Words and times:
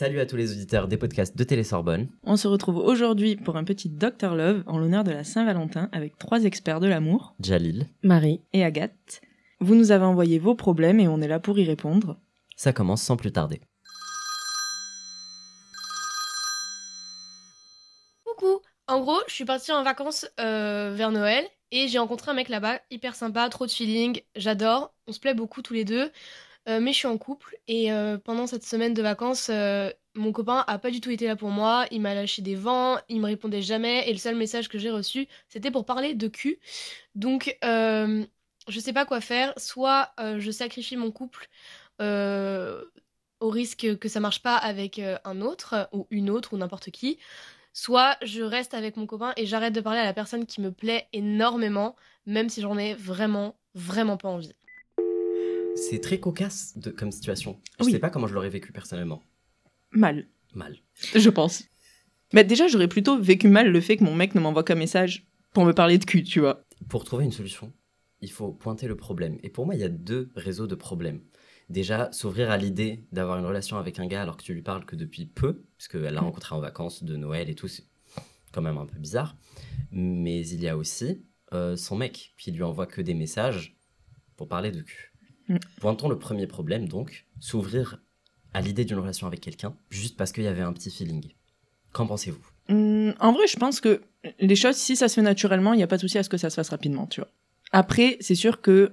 Salut 0.00 0.20
à 0.20 0.24
tous 0.24 0.36
les 0.36 0.50
auditeurs 0.50 0.88
des 0.88 0.96
podcasts 0.96 1.36
de 1.36 1.44
Télé 1.44 1.62
Sorbonne. 1.62 2.08
On 2.24 2.38
se 2.38 2.48
retrouve 2.48 2.78
aujourd'hui 2.78 3.36
pour 3.36 3.58
un 3.58 3.64
petit 3.64 3.90
Doctor 3.90 4.34
Love 4.34 4.62
en 4.66 4.78
l'honneur 4.78 5.04
de 5.04 5.10
la 5.10 5.24
Saint-Valentin 5.24 5.90
avec 5.92 6.16
trois 6.16 6.44
experts 6.44 6.80
de 6.80 6.86
l'amour, 6.86 7.34
Jalil. 7.38 7.86
Marie. 8.02 8.40
et 8.54 8.64
Agathe. 8.64 9.20
Vous 9.60 9.74
nous 9.74 9.90
avez 9.90 10.06
envoyé 10.06 10.38
vos 10.38 10.54
problèmes 10.54 11.00
et 11.00 11.06
on 11.06 11.20
est 11.20 11.28
là 11.28 11.38
pour 11.38 11.58
y 11.58 11.64
répondre. 11.64 12.18
Ça 12.56 12.72
commence 12.72 13.02
sans 13.02 13.18
plus 13.18 13.30
tarder. 13.30 13.60
Coucou 18.24 18.62
En 18.86 19.00
gros, 19.00 19.20
je 19.28 19.34
suis 19.34 19.44
partie 19.44 19.70
en 19.70 19.82
vacances 19.82 20.26
euh, 20.40 20.94
vers 20.96 21.12
Noël 21.12 21.44
et 21.72 21.88
j'ai 21.88 21.98
rencontré 21.98 22.30
un 22.30 22.34
mec 22.34 22.48
là-bas, 22.48 22.80
hyper 22.90 23.14
sympa, 23.14 23.46
trop 23.50 23.66
de 23.66 23.70
feeling, 23.70 24.22
j'adore, 24.34 24.94
on 25.06 25.12
se 25.12 25.20
plaît 25.20 25.34
beaucoup 25.34 25.60
tous 25.60 25.74
les 25.74 25.84
deux, 25.84 26.10
euh, 26.68 26.80
mais 26.80 26.92
je 26.92 26.98
suis 26.98 27.06
en 27.08 27.18
couple 27.18 27.56
et 27.68 27.92
euh, 27.92 28.18
pendant 28.18 28.46
cette 28.46 28.64
semaine 28.64 28.94
de 28.94 29.02
vacances, 29.02 29.48
euh, 29.50 29.90
mon 30.14 30.32
copain 30.32 30.64
a 30.66 30.78
pas 30.78 30.90
du 30.90 31.00
tout 31.00 31.10
été 31.10 31.26
là 31.26 31.36
pour 31.36 31.50
moi, 31.50 31.86
il 31.90 32.00
m'a 32.00 32.14
lâché 32.14 32.42
des 32.42 32.54
vents, 32.54 32.98
il 33.08 33.20
me 33.20 33.26
répondait 33.26 33.62
jamais 33.62 34.08
et 34.08 34.12
le 34.12 34.18
seul 34.18 34.36
message 34.36 34.68
que 34.68 34.78
j'ai 34.78 34.90
reçu, 34.90 35.26
c'était 35.48 35.70
pour 35.70 35.86
parler 35.86 36.14
de 36.14 36.28
cul. 36.28 36.58
Donc, 37.14 37.56
je 37.62 38.26
sais 38.80 38.92
pas 38.92 39.06
quoi 39.06 39.20
faire, 39.20 39.54
soit 39.56 40.12
je 40.18 40.50
sacrifie 40.50 40.96
mon 40.96 41.10
couple 41.12 41.48
au 42.00 43.48
risque 43.50 43.98
que 43.98 44.08
ça 44.08 44.20
marche 44.20 44.42
pas 44.42 44.56
avec 44.56 45.00
un 45.24 45.40
autre 45.40 45.88
ou 45.92 46.06
une 46.10 46.28
autre 46.30 46.52
ou 46.54 46.56
n'importe 46.58 46.90
qui, 46.90 47.18
soit 47.72 48.16
je 48.22 48.42
reste 48.42 48.74
avec 48.74 48.96
mon 48.96 49.06
copain 49.06 49.32
et 49.36 49.46
j'arrête 49.46 49.74
de 49.74 49.80
parler 49.80 50.00
à 50.00 50.04
la 50.04 50.14
personne 50.14 50.46
qui 50.46 50.60
me 50.60 50.72
plaît 50.72 51.08
énormément, 51.12 51.96
même 52.26 52.48
si 52.48 52.60
j'en 52.62 52.78
ai 52.78 52.94
vraiment, 52.94 53.56
vraiment 53.74 54.16
pas 54.16 54.28
envie. 54.28 54.54
C'est 55.76 56.00
très 56.00 56.20
cocasse 56.20 56.76
de, 56.76 56.90
comme 56.90 57.10
situation. 57.12 57.60
Je 57.78 57.84
Oui. 57.86 57.92
sais 57.92 57.98
pas 57.98 58.10
comment 58.10 58.26
je 58.26 58.34
l'aurais 58.34 58.50
vécu 58.50 58.72
personnellement. 58.72 59.22
Mal, 59.92 60.28
Mal. 60.54 60.76
je 61.14 61.30
pense. 61.30 61.64
Mais 62.32 62.44
déjà, 62.44 62.68
j'aurais 62.68 62.88
plutôt 62.88 63.18
vécu 63.20 63.48
mal 63.48 63.70
le 63.70 63.80
fait 63.80 63.96
que 63.96 64.04
mon 64.04 64.14
mec 64.14 64.34
ne 64.34 64.40
m'envoie 64.40 64.62
qu'un 64.62 64.74
message 64.76 65.26
pour 65.52 65.64
me 65.64 65.72
parler 65.72 65.98
de 65.98 66.04
cul, 66.04 66.22
tu 66.22 66.40
vois. 66.40 66.64
Pour 66.88 67.04
trouver 67.04 67.24
une 67.24 67.32
solution, 67.32 67.72
il 68.20 68.30
faut 68.30 68.52
pointer 68.52 68.86
le 68.86 68.96
problème. 68.96 69.38
Et 69.42 69.48
pour 69.48 69.66
moi, 69.66 69.74
il 69.74 69.80
y 69.80 69.84
a 69.84 69.88
deux 69.88 70.30
réseaux 70.36 70.66
de 70.68 70.74
problèmes. 70.76 71.22
Déjà, 71.68 72.10
s'ouvrir 72.12 72.50
à 72.50 72.56
l'idée 72.56 73.04
d'avoir 73.12 73.38
une 73.38 73.46
relation 73.46 73.76
avec 73.78 73.98
un 73.98 74.06
gars 74.06 74.22
alors 74.22 74.36
que 74.36 74.42
tu 74.42 74.54
lui 74.54 74.62
parles 74.62 74.84
que 74.84 74.96
depuis 74.96 75.26
peu, 75.26 75.64
puisqu'elle 75.76 76.02
l'a 76.14 76.20
rencontré 76.20 76.54
en 76.54 76.60
vacances 76.60 77.02
de 77.04 77.16
Noël 77.16 77.48
et 77.48 77.54
tout, 77.54 77.68
c'est 77.68 77.84
quand 78.52 78.62
même 78.62 78.78
un 78.78 78.86
peu 78.86 78.98
bizarre. 78.98 79.36
Mais 79.92 80.46
il 80.46 80.60
y 80.60 80.68
a 80.68 80.76
aussi 80.76 81.24
euh, 81.52 81.76
son 81.76 81.96
mec 81.96 82.32
qui 82.38 82.52
lui 82.52 82.62
envoie 82.62 82.86
que 82.86 83.00
des 83.00 83.14
messages 83.14 83.76
pour 84.36 84.48
parler 84.48 84.70
de 84.72 84.82
cul. 84.82 85.09
Mm. 85.50 85.56
Pointons 85.80 86.08
le 86.08 86.18
premier 86.18 86.46
problème, 86.46 86.88
donc, 86.88 87.26
s'ouvrir 87.40 88.00
à 88.54 88.60
l'idée 88.60 88.84
d'une 88.84 88.98
relation 88.98 89.26
avec 89.26 89.40
quelqu'un 89.40 89.74
juste 89.90 90.16
parce 90.16 90.32
qu'il 90.32 90.44
y 90.44 90.48
avait 90.48 90.62
un 90.62 90.72
petit 90.72 90.90
feeling. 90.90 91.24
Qu'en 91.92 92.06
pensez-vous? 92.06 92.40
Hum, 92.68 93.14
en 93.20 93.32
vrai, 93.32 93.46
je 93.48 93.56
pense 93.56 93.80
que 93.80 94.00
les 94.38 94.56
choses, 94.56 94.76
si 94.76 94.94
ça 94.96 95.08
se 95.08 95.14
fait 95.16 95.22
naturellement, 95.22 95.72
il 95.72 95.78
n'y 95.78 95.82
a 95.82 95.86
pas 95.88 95.96
de 95.96 96.00
souci 96.02 96.18
à 96.18 96.22
ce 96.22 96.28
que 96.28 96.36
ça 96.36 96.50
se 96.50 96.54
fasse 96.54 96.68
rapidement, 96.70 97.06
tu 97.06 97.20
vois. 97.20 97.28
Après, 97.72 98.16
c'est 98.20 98.34
sûr 98.34 98.60
que 98.60 98.92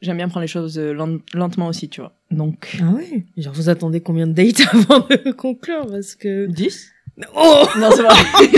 j'aime 0.00 0.16
bien 0.18 0.28
prendre 0.28 0.42
les 0.42 0.46
choses 0.48 0.78
euh, 0.78 0.92
len- 0.92 1.20
lentement 1.34 1.68
aussi, 1.68 1.88
tu 1.88 2.00
vois. 2.00 2.14
Donc, 2.30 2.78
Ah 2.82 2.90
ouais? 2.92 3.26
Genre, 3.36 3.52
vous 3.54 3.68
attendez 3.68 4.00
combien 4.00 4.26
de 4.26 4.32
dates 4.32 4.60
avant 4.72 5.00
de 5.00 5.32
conclure? 5.32 5.86
Parce 5.86 6.14
que... 6.14 6.46
10 6.46 6.90
Oh 7.34 7.64
Non, 7.78 7.90
c'est 7.94 8.02
vrai. 8.02 8.14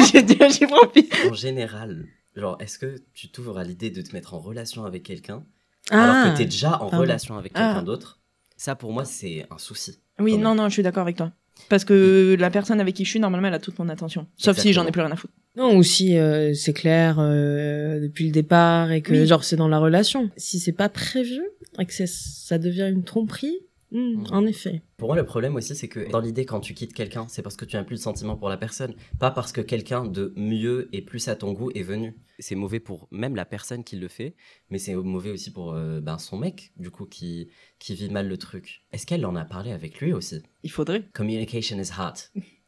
J'ai 0.12 0.22
dit 0.22 0.36
un 0.40 0.48
chiffre 0.50 0.74
en 0.82 0.86
pire. 0.88 1.04
En 1.30 1.34
général, 1.34 2.06
genre, 2.36 2.56
est-ce 2.60 2.78
que 2.78 2.96
tu 3.14 3.28
t'ouvres 3.28 3.58
à 3.58 3.64
l'idée 3.64 3.90
de 3.90 4.02
te 4.02 4.12
mettre 4.12 4.34
en 4.34 4.38
relation 4.40 4.84
avec 4.84 5.04
quelqu'un 5.04 5.44
Ah 5.90 6.02
alors 6.04 6.30
que 6.32 6.36
tu 6.36 6.42
es 6.42 6.46
déjà 6.46 6.80
en 6.82 6.88
relation 6.88 7.36
avec 7.38 7.52
quelqu'un 7.52 7.76
Ah. 7.78 7.82
d'autre 7.82 8.20
Ça, 8.56 8.74
pour 8.74 8.92
moi, 8.92 9.04
c'est 9.04 9.46
un 9.50 9.58
souci. 9.58 9.98
Oui, 10.18 10.36
non, 10.36 10.54
non, 10.54 10.68
je 10.68 10.74
suis 10.74 10.82
d'accord 10.82 11.02
avec 11.02 11.16
toi. 11.16 11.32
Parce 11.68 11.84
que 11.84 12.36
la 12.38 12.50
personne 12.50 12.80
avec 12.80 12.94
qui 12.94 13.04
je 13.04 13.10
suis, 13.10 13.20
normalement, 13.20 13.48
elle 13.48 13.54
a 13.54 13.58
toute 13.58 13.78
mon 13.78 13.88
attention. 13.88 14.26
Sauf 14.36 14.58
si 14.58 14.72
j'en 14.72 14.86
ai 14.86 14.92
plus 14.92 15.00
rien 15.02 15.10
à 15.10 15.16
foutre. 15.16 15.32
Non, 15.56 15.76
ou 15.76 15.82
si 15.82 16.16
euh, 16.16 16.54
c'est 16.54 16.72
clair 16.72 17.16
euh, 17.18 18.00
depuis 18.00 18.26
le 18.26 18.30
départ 18.32 18.92
et 18.92 19.02
que 19.02 19.12
Oui. 19.12 19.26
genre 19.26 19.42
c'est 19.42 19.56
dans 19.56 19.66
la 19.68 19.78
relation. 19.78 20.30
Si 20.36 20.60
c'est 20.60 20.72
pas 20.72 20.88
prévu 20.88 21.40
et 21.80 21.84
que 21.86 21.92
ça 22.06 22.58
devient 22.58 22.88
une 22.88 23.02
tromperie, 23.02 23.58
hmm, 23.92 23.98
Mhm. 24.20 24.26
en 24.32 24.46
effet. 24.46 24.82
Pour 24.96 25.08
moi, 25.08 25.16
le 25.16 25.24
problème 25.24 25.56
aussi, 25.56 25.74
c'est 25.76 25.88
que 25.88 26.10
dans 26.10 26.20
l'idée, 26.20 26.44
quand 26.44 26.60
tu 26.60 26.74
quittes 26.74 26.92
quelqu'un, 26.94 27.26
c'est 27.28 27.42
parce 27.42 27.56
que 27.56 27.64
tu 27.64 27.76
n'as 27.76 27.84
plus 27.84 27.96
de 27.96 28.00
sentiments 28.00 28.36
pour 28.36 28.48
la 28.48 28.56
personne, 28.56 28.94
pas 29.18 29.30
parce 29.30 29.52
que 29.52 29.60
quelqu'un 29.60 30.04
de 30.04 30.32
mieux 30.36 30.88
et 30.92 31.02
plus 31.02 31.28
à 31.28 31.36
ton 31.36 31.52
goût 31.52 31.70
est 31.74 31.82
venu. 31.82 32.14
C'est 32.40 32.54
mauvais 32.54 32.78
pour 32.80 33.08
même 33.10 33.34
la 33.34 33.44
personne 33.44 33.82
qui 33.82 33.96
le 33.96 34.06
fait, 34.08 34.34
mais 34.70 34.78
c'est 34.78 34.94
mauvais 34.94 35.30
aussi 35.30 35.50
pour 35.52 35.72
euh, 35.74 36.00
ben, 36.00 36.18
son 36.18 36.36
mec, 36.38 36.72
du 36.76 36.90
coup, 36.90 37.04
qui, 37.06 37.48
qui 37.78 37.94
vit 37.94 38.10
mal 38.10 38.28
le 38.28 38.36
truc. 38.36 38.82
Est-ce 38.92 39.06
qu'elle 39.06 39.24
en 39.26 39.34
a 39.36 39.44
parlé 39.44 39.72
avec 39.72 40.00
lui 40.00 40.12
aussi? 40.12 40.42
Il 40.62 40.70
faudrait. 40.70 41.02
Communication 41.14 41.78
is 41.80 41.90
hard. 41.96 42.16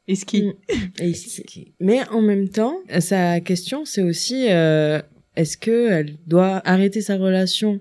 Et 0.08 0.16
ce 0.16 0.24
qui 0.24 0.42
Mm. 0.42 0.52
Et 0.98 1.12
qui- 1.12 1.74
Mais 1.78 2.08
en 2.08 2.20
même 2.20 2.48
temps, 2.48 2.78
sa 2.98 3.40
question 3.40 3.84
c'est 3.84 4.02
aussi 4.02 4.46
euh, 4.50 5.00
est-ce 5.36 5.56
que 5.56 5.88
elle 5.90 6.18
doit 6.26 6.60
arrêter 6.68 7.00
sa 7.00 7.16
relation 7.16 7.80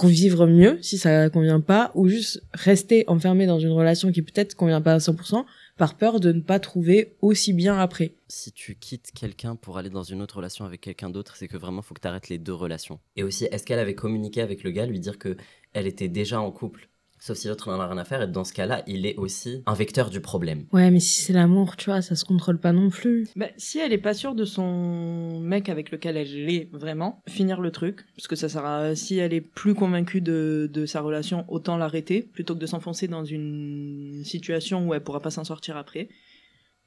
pour 0.00 0.08
vivre 0.08 0.46
mieux 0.46 0.78
si 0.82 0.98
ça 0.98 1.28
convient 1.30 1.60
pas 1.60 1.90
ou 1.94 2.08
juste 2.08 2.42
rester 2.52 3.04
enfermée 3.08 3.46
dans 3.46 3.58
une 3.58 3.72
relation 3.72 4.12
qui 4.12 4.22
peut-être 4.22 4.54
convient 4.54 4.80
pas 4.80 4.94
à 4.94 4.98
100% 4.98 5.44
par 5.76 5.96
peur 5.96 6.20
de 6.20 6.32
ne 6.32 6.40
pas 6.40 6.58
trouver 6.58 7.16
aussi 7.20 7.52
bien 7.52 7.78
après. 7.78 8.12
Si 8.28 8.52
tu 8.52 8.74
quittes 8.74 9.10
quelqu'un 9.12 9.56
pour 9.56 9.78
aller 9.78 9.90
dans 9.90 10.02
une 10.02 10.22
autre 10.22 10.36
relation 10.36 10.64
avec 10.64 10.80
quelqu'un 10.80 11.10
d'autre, 11.10 11.36
c'est 11.36 11.48
que 11.48 11.56
vraiment 11.56 11.82
faut 11.82 11.94
que 11.94 12.00
tu 12.00 12.08
arrêtes 12.08 12.28
les 12.28 12.38
deux 12.38 12.52
relations. 12.52 12.98
Et 13.16 13.22
aussi, 13.22 13.44
est-ce 13.46 13.64
qu'elle 13.64 13.78
avait 13.78 13.94
communiqué 13.94 14.40
avec 14.40 14.64
le 14.64 14.70
gars, 14.70 14.86
lui 14.86 15.00
dire 15.00 15.18
que 15.18 15.36
elle 15.72 15.86
était 15.86 16.08
déjà 16.08 16.40
en 16.40 16.50
couple 16.50 16.88
Sauf 17.20 17.36
si 17.36 17.48
l'autre 17.48 17.70
n'en 17.70 17.80
a 17.80 17.86
rien 17.86 17.98
à 17.98 18.04
faire, 18.04 18.22
et 18.22 18.26
dans 18.26 18.44
ce 18.44 18.52
cas-là, 18.52 18.82
il 18.86 19.06
est 19.06 19.16
aussi 19.16 19.62
un 19.66 19.74
vecteur 19.74 20.10
du 20.10 20.20
problème. 20.20 20.66
Ouais, 20.72 20.90
mais 20.90 21.00
si 21.00 21.22
c'est 21.22 21.32
l'amour, 21.32 21.76
tu 21.76 21.90
vois, 21.90 22.02
ça 22.02 22.14
se 22.14 22.24
contrôle 22.24 22.58
pas 22.58 22.72
non 22.72 22.90
plus. 22.90 23.28
Bah, 23.36 23.48
si 23.56 23.78
elle 23.78 23.92
est 23.92 23.98
pas 23.98 24.14
sûre 24.14 24.34
de 24.34 24.44
son 24.44 25.40
mec 25.40 25.68
avec 25.68 25.90
lequel 25.90 26.16
elle 26.16 26.50
est 26.50 26.68
vraiment, 26.72 27.22
finir 27.28 27.60
le 27.60 27.70
truc, 27.70 28.06
parce 28.16 28.28
que 28.28 28.36
ça 28.36 28.48
sert 28.48 28.64
à, 28.64 28.94
si 28.94 29.18
elle 29.18 29.34
est 29.34 29.40
plus 29.40 29.74
convaincue 29.74 30.20
de, 30.20 30.70
de 30.72 30.86
sa 30.86 31.00
relation, 31.00 31.44
autant 31.48 31.76
l'arrêter, 31.76 32.22
plutôt 32.22 32.54
que 32.54 32.60
de 32.60 32.66
s'enfoncer 32.66 33.08
dans 33.08 33.24
une 33.24 34.22
situation 34.24 34.86
où 34.86 34.94
elle 34.94 35.02
pourra 35.02 35.20
pas 35.20 35.30
s'en 35.30 35.44
sortir 35.44 35.76
après. 35.76 36.08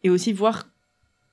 Et 0.03 0.09
aussi 0.09 0.33
voir 0.33 0.67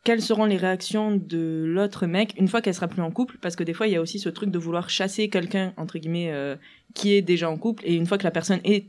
quelles 0.09 0.23
seront 0.23 0.47
les 0.47 0.57
réactions 0.57 1.15
de 1.15 1.65
l'autre 1.67 2.07
mec 2.07 2.33
une 2.39 2.49
fois 2.49 2.63
qu'elle 2.63 2.73
sera 2.73 2.89
plus 2.89 3.03
en 3.03 3.11
couple, 3.11 3.37
parce 3.43 3.57
que 3.57 3.63
des 3.63 3.75
fois 3.75 3.87
il 3.89 3.93
y 3.93 3.97
a 3.97 4.01
aussi 4.01 4.19
ce 4.19 4.31
truc 4.31 4.51
de 4.51 4.59
vouloir 4.59 4.89
chasser 4.89 5.29
quelqu'un, 5.29 5.75
entre 5.77 5.99
guillemets, 5.99 6.31
euh, 6.33 6.57
qui 6.95 7.13
est 7.13 7.21
déjà 7.21 7.51
en 7.51 7.59
couple, 7.59 7.83
et 7.85 7.95
une 7.95 8.07
fois 8.07 8.17
que 8.17 8.25
la 8.25 8.31
personne 8.31 8.61
est 8.65 8.87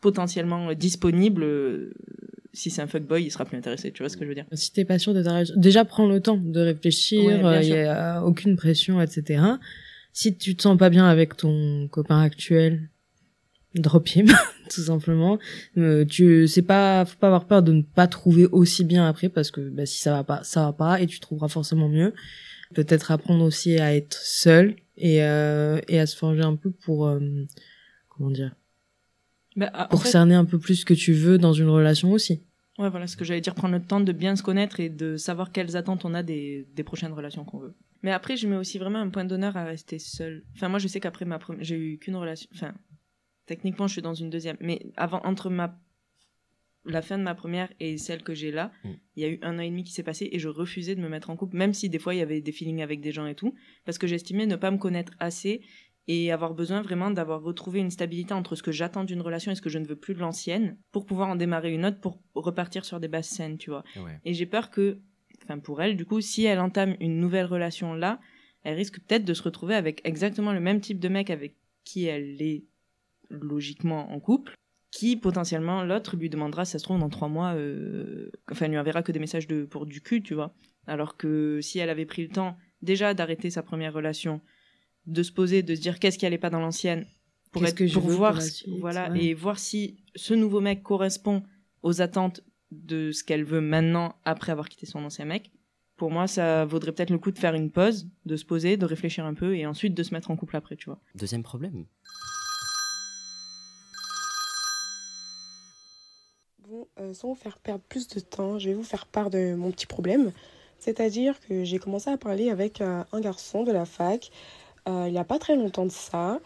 potentiellement 0.00 0.74
disponible, 0.74 1.44
euh, 1.44 1.94
si 2.52 2.70
c'est 2.70 2.82
un 2.82 2.88
fuckboy, 2.88 3.22
il 3.22 3.30
sera 3.30 3.44
plus 3.44 3.56
intéressé, 3.56 3.92
tu 3.92 4.02
vois 4.02 4.08
ce 4.08 4.16
que 4.16 4.24
je 4.24 4.28
veux 4.28 4.34
dire? 4.34 4.46
Si 4.54 4.72
t'es 4.72 4.84
pas 4.84 4.98
sûr 4.98 5.14
de 5.14 5.22
ta 5.22 5.30
relation, 5.30 5.54
déjà 5.56 5.84
prends 5.84 6.08
le 6.08 6.20
temps 6.20 6.36
de 6.36 6.60
réfléchir, 6.60 7.44
Ouais, 7.44 7.60
il 7.60 7.66
sûr. 7.66 7.76
y 7.76 7.84
a 7.84 8.24
aucune 8.24 8.56
pression, 8.56 9.00
etc. 9.00 9.44
Si 10.12 10.36
tu 10.36 10.56
te 10.56 10.62
sens 10.62 10.76
pas 10.76 10.90
bien 10.90 11.06
avec 11.06 11.36
ton 11.36 11.86
copain 11.92 12.20
actuel, 12.20 12.88
drop 13.80 14.08
him, 14.14 14.26
tout 14.70 14.80
simplement. 14.82 15.38
Euh, 15.76 16.04
tu, 16.04 16.46
c'est 16.48 16.62
pas, 16.62 17.04
faut 17.04 17.18
pas 17.18 17.28
avoir 17.28 17.46
peur 17.46 17.62
de 17.62 17.72
ne 17.72 17.82
pas 17.82 18.06
trouver 18.06 18.46
aussi 18.46 18.84
bien 18.84 19.06
après 19.08 19.28
parce 19.28 19.50
que 19.50 19.60
bah, 19.68 19.86
si 19.86 20.00
ça 20.00 20.12
va 20.12 20.24
pas, 20.24 20.42
ça 20.44 20.64
va 20.66 20.72
pas 20.72 21.00
et 21.00 21.06
tu 21.06 21.20
trouveras 21.20 21.48
forcément 21.48 21.88
mieux. 21.88 22.12
Peut-être 22.74 23.10
apprendre 23.12 23.44
aussi 23.44 23.78
à 23.78 23.94
être 23.94 24.18
seul 24.20 24.74
et, 24.96 25.22
euh, 25.22 25.80
et 25.88 26.00
à 26.00 26.06
se 26.06 26.16
forger 26.16 26.42
un 26.42 26.56
peu 26.56 26.70
pour, 26.70 27.06
euh, 27.06 27.20
comment 28.08 28.30
dire, 28.30 28.54
Bah, 29.56 29.70
en 29.74 29.86
pour 29.88 30.02
fait- 30.02 30.08
cerner 30.10 30.34
un 30.34 30.44
peu 30.44 30.58
plus 30.58 30.76
ce 30.76 30.84
que 30.84 30.94
tu 30.94 31.12
veux 31.12 31.38
dans 31.38 31.52
une 31.52 31.68
relation 31.68 32.10
aussi. 32.12 32.42
Ouais, 32.78 32.90
voilà 32.90 33.06
ce 33.06 33.16
que 33.16 33.24
j'allais 33.24 33.40
dire, 33.40 33.54
prendre 33.54 33.74
le 33.74 33.82
temps 33.82 34.00
de 34.00 34.12
bien 34.12 34.36
se 34.36 34.42
connaître 34.42 34.80
et 34.80 34.90
de 34.90 35.16
savoir 35.16 35.50
quelles 35.52 35.76
attentes 35.76 36.04
on 36.04 36.12
a 36.12 36.22
des, 36.22 36.66
des 36.74 36.82
prochaines 36.82 37.12
relations 37.12 37.44
qu'on 37.44 37.58
veut. 37.58 37.74
Mais 38.02 38.12
après, 38.12 38.36
je 38.36 38.46
mets 38.46 38.56
aussi 38.56 38.76
vraiment 38.78 38.98
un 38.98 39.08
point 39.08 39.24
d'honneur 39.24 39.56
à 39.56 39.64
rester 39.64 39.98
seule. 39.98 40.44
Enfin, 40.54 40.68
moi, 40.68 40.78
je 40.78 40.86
sais 40.86 41.00
qu'après 41.00 41.24
ma 41.24 41.38
première, 41.38 41.64
j'ai 41.64 41.76
eu 41.76 41.98
qu'une 41.98 42.16
relation. 42.16 42.48
Enfin, 42.54 42.74
techniquement, 43.46 43.86
je 43.86 43.92
suis 43.94 44.02
dans 44.02 44.14
une 44.14 44.30
deuxième. 44.30 44.56
Mais 44.60 44.80
avant, 44.96 45.20
entre 45.24 45.50
ma 45.50 45.78
la 46.88 47.02
fin 47.02 47.18
de 47.18 47.24
ma 47.24 47.34
première 47.34 47.72
et 47.80 47.98
celle 47.98 48.22
que 48.22 48.32
j'ai 48.32 48.52
là, 48.52 48.70
Mm. 48.84 48.90
il 49.16 49.22
y 49.22 49.26
a 49.26 49.28
eu 49.28 49.38
un 49.42 49.58
an 49.58 49.62
et 49.62 49.68
demi 49.70 49.82
qui 49.82 49.92
s'est 49.92 50.04
passé 50.04 50.28
et 50.30 50.38
je 50.38 50.48
refusais 50.48 50.94
de 50.94 51.00
me 51.00 51.08
mettre 51.08 51.30
en 51.30 51.36
couple, 51.36 51.56
même 51.56 51.74
si 51.74 51.88
des 51.88 51.98
fois 51.98 52.14
il 52.14 52.18
y 52.18 52.22
avait 52.22 52.40
des 52.40 52.52
feelings 52.52 52.80
avec 52.80 53.00
des 53.00 53.10
gens 53.10 53.26
et 53.26 53.34
tout, 53.34 53.54
parce 53.84 53.98
que 53.98 54.06
j'estimais 54.06 54.46
ne 54.46 54.54
pas 54.54 54.70
me 54.70 54.78
connaître 54.78 55.12
assez 55.18 55.62
et 56.06 56.30
avoir 56.30 56.54
besoin 56.54 56.82
vraiment 56.82 57.10
d'avoir 57.10 57.42
retrouvé 57.42 57.80
une 57.80 57.90
stabilité 57.90 58.32
entre 58.34 58.54
ce 58.54 58.62
que 58.62 58.70
j'attends 58.70 59.02
d'une 59.02 59.20
relation 59.20 59.50
et 59.50 59.56
ce 59.56 59.62
que 59.62 59.68
je 59.68 59.78
ne 59.80 59.84
veux 59.84 59.96
plus 59.96 60.14
de 60.14 60.20
l'ancienne 60.20 60.78
pour 60.92 61.06
pouvoir 61.06 61.28
en 61.28 61.34
démarrer 61.34 61.74
une 61.74 61.84
autre 61.84 61.98
pour 61.98 62.20
repartir 62.34 62.84
sur 62.84 63.00
des 63.00 63.08
bases 63.08 63.26
saines, 63.26 63.58
tu 63.58 63.70
vois. 63.70 63.82
Ouais. 63.96 64.20
Et 64.24 64.32
j'ai 64.32 64.46
peur 64.46 64.70
que, 64.70 65.00
enfin 65.42 65.58
pour 65.58 65.82
elle, 65.82 65.96
du 65.96 66.04
coup, 66.06 66.20
si 66.20 66.44
elle 66.44 66.60
entame 66.60 66.94
une 67.00 67.18
nouvelle 67.18 67.46
relation 67.46 67.94
là, 67.94 68.20
elle 68.62 68.76
risque 68.76 69.00
peut-être 69.00 69.24
de 69.24 69.34
se 69.34 69.42
retrouver 69.42 69.74
avec 69.74 70.00
exactement 70.04 70.52
le 70.52 70.60
même 70.60 70.80
type 70.80 71.00
de 71.00 71.08
mec 71.08 71.30
avec 71.30 71.56
qui 71.82 72.04
elle 72.04 72.40
est 72.40 72.62
logiquement 73.30 74.12
en 74.12 74.20
couple, 74.20 74.54
qui 74.90 75.16
potentiellement 75.16 75.84
l'autre 75.84 76.16
lui 76.16 76.30
demandera, 76.30 76.64
si 76.64 76.72
ça 76.72 76.78
se 76.78 76.84
trouve 76.84 76.98
dans 76.98 77.08
trois 77.08 77.28
mois, 77.28 77.54
euh, 77.54 78.30
enfin 78.50 78.66
elle 78.66 78.72
lui 78.72 78.78
enverra 78.78 79.02
que 79.02 79.12
des 79.12 79.18
messages 79.18 79.46
de 79.46 79.64
pour 79.64 79.86
du 79.86 80.00
cul, 80.00 80.22
tu 80.22 80.34
vois. 80.34 80.54
Alors 80.86 81.16
que 81.16 81.60
si 81.60 81.78
elle 81.78 81.90
avait 81.90 82.06
pris 82.06 82.22
le 82.22 82.28
temps 82.28 82.56
déjà 82.82 83.14
d'arrêter 83.14 83.50
sa 83.50 83.62
première 83.62 83.92
relation, 83.92 84.40
de 85.06 85.22
se 85.22 85.32
poser, 85.32 85.62
de 85.62 85.74
se 85.74 85.80
dire 85.80 85.98
qu'est-ce 85.98 86.18
qui 86.18 86.26
allait 86.26 86.38
pas 86.38 86.50
dans 86.50 86.60
l'ancienne, 86.60 87.06
pour 87.52 87.64
être, 87.64 87.74
que 87.74 87.86
je 87.86 87.98
pour 87.98 88.08
voir, 88.08 88.40
suite, 88.42 88.68
voilà, 88.80 89.10
ouais. 89.10 89.24
et 89.24 89.34
voir 89.34 89.58
si 89.58 89.98
ce 90.14 90.34
nouveau 90.34 90.60
mec 90.60 90.82
correspond 90.82 91.42
aux 91.82 92.00
attentes 92.00 92.42
de 92.70 93.12
ce 93.12 93.22
qu'elle 93.24 93.44
veut 93.44 93.60
maintenant 93.60 94.16
après 94.24 94.52
avoir 94.52 94.68
quitté 94.68 94.86
son 94.86 95.04
ancien 95.04 95.24
mec, 95.24 95.52
pour 95.96 96.10
moi, 96.10 96.26
ça 96.26 96.64
vaudrait 96.66 96.92
peut-être 96.92 97.10
le 97.10 97.18
coup 97.18 97.30
de 97.30 97.38
faire 97.38 97.54
une 97.54 97.70
pause, 97.70 98.08
de 98.26 98.36
se 98.36 98.44
poser, 98.44 98.76
de 98.76 98.84
réfléchir 98.84 99.24
un 99.24 99.34
peu 99.34 99.56
et 99.56 99.66
ensuite 99.66 99.94
de 99.94 100.02
se 100.02 100.12
mettre 100.12 100.30
en 100.30 100.36
couple 100.36 100.56
après, 100.56 100.76
tu 100.76 100.86
vois. 100.86 101.00
Deuxième 101.14 101.42
problème. 101.42 101.86
Sans 107.12 107.28
vous 107.28 107.34
faire 107.34 107.58
perdre 107.58 107.82
plus 107.88 108.08
de 108.08 108.20
temps, 108.20 108.58
je 108.58 108.68
vais 108.68 108.74
vous 108.74 108.82
faire 108.82 109.06
part 109.06 109.30
de 109.30 109.54
mon 109.54 109.70
petit 109.70 109.86
problème. 109.86 110.32
C'est-à-dire 110.78 111.34
que 111.48 111.64
j'ai 111.64 111.78
commencé 111.78 112.10
à 112.10 112.16
parler 112.16 112.50
avec 112.50 112.80
euh, 112.80 113.02
un 113.12 113.20
garçon 113.20 113.64
de 113.64 113.72
la 113.72 113.86
fac 113.86 114.30
euh, 114.88 115.04
il 115.08 115.12
n'y 115.12 115.18
a 115.18 115.24
pas 115.24 115.38
très 115.38 115.56
longtemps 115.56 115.86
de 115.86 115.90
ça. 115.90 116.38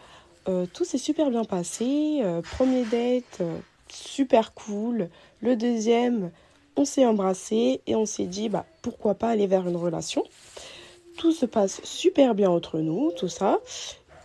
Euh, 0.47 0.65
tout 0.71 0.85
s'est 0.85 0.97
super 0.97 1.29
bien 1.29 1.43
passé. 1.43 2.21
Euh, 2.23 2.41
premier 2.41 2.83
date, 2.85 3.41
euh, 3.41 3.57
super 3.87 4.53
cool. 4.53 5.09
Le 5.41 5.55
deuxième, 5.55 6.31
on 6.75 6.85
s'est 6.85 7.05
embrassé 7.05 7.81
et 7.85 7.95
on 7.95 8.05
s'est 8.05 8.25
dit 8.25 8.49
bah, 8.49 8.65
pourquoi 8.81 9.15
pas 9.15 9.29
aller 9.29 9.47
vers 9.47 9.67
une 9.67 9.75
relation. 9.75 10.23
Tout 11.17 11.31
se 11.31 11.45
passe 11.45 11.81
super 11.83 12.33
bien 12.33 12.49
entre 12.49 12.79
nous, 12.79 13.11
tout 13.11 13.27
ça. 13.27 13.59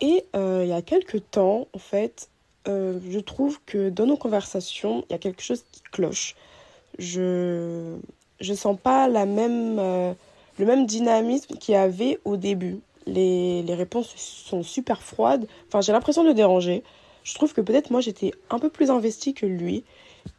Et 0.01 0.25
euh, 0.35 0.61
il 0.63 0.69
y 0.69 0.73
a 0.73 0.81
quelques 0.81 1.29
temps, 1.29 1.67
en 1.73 1.79
fait, 1.79 2.29
euh, 2.67 2.99
je 3.09 3.19
trouve 3.19 3.59
que 3.65 3.89
dans 3.89 4.05
nos 4.05 4.17
conversations, 4.17 5.03
il 5.09 5.13
y 5.13 5.15
a 5.15 5.19
quelque 5.19 5.41
chose 5.41 5.63
qui 5.71 5.81
cloche. 5.91 6.35
Je 6.99 7.95
je 8.39 8.53
sens 8.53 8.77
pas 8.81 9.07
la 9.07 9.25
même, 9.25 9.79
euh, 9.79 10.13
le 10.59 10.65
même 10.65 10.85
dynamisme 10.85 11.55
qu'il 11.55 11.73
y 11.73 11.77
avait 11.77 12.19
au 12.23 12.37
début. 12.37 12.79
Les, 13.07 13.63
les 13.63 13.73
réponses 13.73 14.13
sont 14.15 14.63
super 14.63 15.01
froides. 15.01 15.47
Enfin, 15.67 15.81
j'ai 15.81 15.91
l'impression 15.91 16.23
de 16.23 16.33
déranger. 16.33 16.83
Je 17.23 17.33
trouve 17.33 17.53
que 17.53 17.61
peut-être 17.61 17.89
moi 17.89 18.01
j'étais 18.01 18.31
un 18.49 18.59
peu 18.59 18.69
plus 18.69 18.91
investie 18.91 19.33
que 19.33 19.45
lui. 19.45 19.83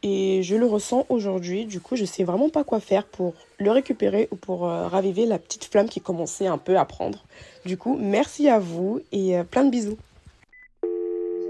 Et 0.03 0.43
je 0.43 0.55
le 0.55 0.67
ressens 0.67 1.07
aujourd'hui. 1.09 1.65
Du 1.65 1.81
coup, 1.81 1.95
je 1.95 2.05
sais 2.05 2.23
vraiment 2.23 2.49
pas 2.49 2.63
quoi 2.63 2.79
faire 2.79 3.05
pour 3.05 3.33
le 3.57 3.71
récupérer 3.71 4.27
ou 4.31 4.35
pour 4.35 4.67
euh, 4.67 4.87
raviver 4.87 5.25
la 5.25 5.39
petite 5.39 5.65
flamme 5.65 5.89
qui 5.89 5.99
commençait 5.99 6.47
un 6.47 6.59
peu 6.59 6.77
à 6.77 6.85
prendre. 6.85 7.25
Du 7.65 7.75
coup, 7.75 7.97
merci 7.99 8.47
à 8.47 8.59
vous 8.59 9.01
et 9.11 9.35
plein 9.49 9.65
de 9.65 9.71
bisous. 9.71 9.97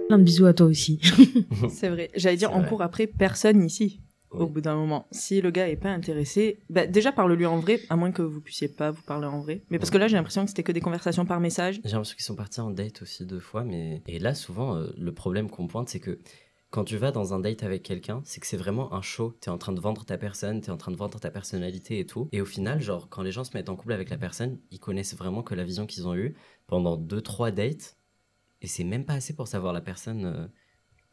Plein 0.10 0.18
de 0.18 0.24
bisous 0.24 0.48
à 0.48 0.54
toi 0.54 0.66
aussi. 0.66 1.00
C'est 1.70 1.88
vrai. 1.88 2.10
J'allais 2.16 2.36
dire, 2.36 2.52
vrai. 2.52 2.68
court 2.68 2.82
après 2.82 3.06
personne 3.06 3.64
ici. 3.64 4.02
Au 4.32 4.48
bout 4.48 4.62
d'un 4.62 4.76
moment, 4.76 5.08
si 5.12 5.42
le 5.42 5.50
gars 5.50 5.70
est 5.70 5.76
pas 5.76 5.90
intéressé, 5.90 6.60
bah, 6.70 6.86
déjà 6.86 7.12
parle-lui 7.12 7.46
en 7.46 7.60
vrai, 7.60 7.80
à 7.90 7.96
moins 7.96 8.12
que 8.12 8.22
vous 8.22 8.42
puissiez 8.42 8.68
pas 8.68 8.92
vous 8.92 9.02
parler 9.04 9.28
en 9.28 9.40
vrai. 9.40 9.64
Mais 9.70 9.80
parce 9.80 9.92
que 9.92 9.98
là, 9.98 10.08
j'ai 10.08 10.18
l'impression 10.18 10.44
que 10.44 10.50
c'était 10.50 10.64
que 10.64 10.72
des 10.72 10.82
conversations 10.82 11.26
par 11.26 11.40
message. 11.40 11.80
J'ai 11.84 11.92
l'impression 11.92 12.16
qu'ils 12.16 12.26
sont 12.26 12.36
partis 12.36 12.60
en 12.60 12.72
date 12.72 13.04
aussi 13.04 13.26
deux 13.26 13.40
fois, 13.40 13.64
mais 13.64 14.04
et 14.08 14.20
là 14.20 14.36
souvent 14.36 14.76
euh, 14.76 14.88
le 14.98 15.14
problème 15.14 15.50
qu'on 15.50 15.68
pointe 15.68 15.90
c'est 15.90 16.00
que 16.00 16.20
quand 16.72 16.84
tu 16.84 16.98
vas 16.98 17.12
dans 17.12 17.34
un 17.34 17.40
date 17.40 17.64
avec 17.64 17.82
quelqu'un, 17.82 18.22
c'est 18.24 18.40
que 18.40 18.46
c'est 18.46 18.58
vraiment 18.58 18.94
un 18.94 19.02
show. 19.02 19.36
T'es 19.42 19.50
en 19.50 19.58
train 19.58 19.74
de 19.74 19.80
vendre 19.80 20.06
ta 20.06 20.20
personne, 20.20 20.62
t'es 20.62 20.70
en 20.70 20.78
train 20.78 20.92
de 20.92 20.98
vendre 20.98 21.20
ta 21.20 21.32
personnalité 21.32 22.00
et 22.00 22.06
tout. 22.06 22.30
Et 22.32 22.42
au 22.42 22.46
final, 22.46 22.82
genre 22.82 23.10
quand 23.10 23.24
les 23.24 23.32
gens 23.32 23.44
se 23.44 23.58
mettent 23.58 23.70
en 23.70 23.76
couple 23.76 23.94
avec 23.94 24.12
la 24.12 24.18
personne, 24.18 24.60
ils 24.70 24.80
connaissent 24.80 25.16
vraiment 25.16 25.42
que 25.42 25.56
la 25.56 25.64
vision 25.64 25.88
qu'ils 25.88 26.08
ont 26.08 26.16
eue 26.16 26.36
pendant 26.68 26.98
deux 26.98 27.22
trois 27.22 27.50
dates, 27.50 27.98
et 28.62 28.68
c'est 28.68 28.84
même 28.84 29.06
pas 29.06 29.14
assez 29.14 29.34
pour 29.34 29.48
savoir 29.48 29.74
la 29.74 29.82
personne 29.82 30.26
euh, 30.26 30.48